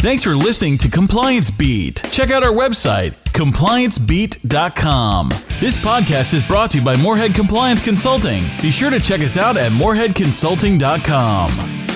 Thanks 0.00 0.22
for 0.22 0.36
listening 0.36 0.78
to 0.78 0.90
Compliance 0.90 1.50
Beat. 1.50 2.02
Check 2.12 2.30
out 2.30 2.44
our 2.44 2.52
website, 2.52 3.16
compliancebeat.com. 3.38 5.28
This 5.60 5.76
podcast 5.76 6.34
is 6.34 6.44
brought 6.44 6.72
to 6.72 6.78
you 6.78 6.84
by 6.84 6.96
Moorhead 6.96 7.36
Compliance 7.36 7.80
Consulting. 7.80 8.48
Be 8.60 8.72
sure 8.72 8.90
to 8.90 8.98
check 8.98 9.20
us 9.20 9.36
out 9.36 9.56
at 9.56 9.70
moorheadconsulting.com. 9.70 11.87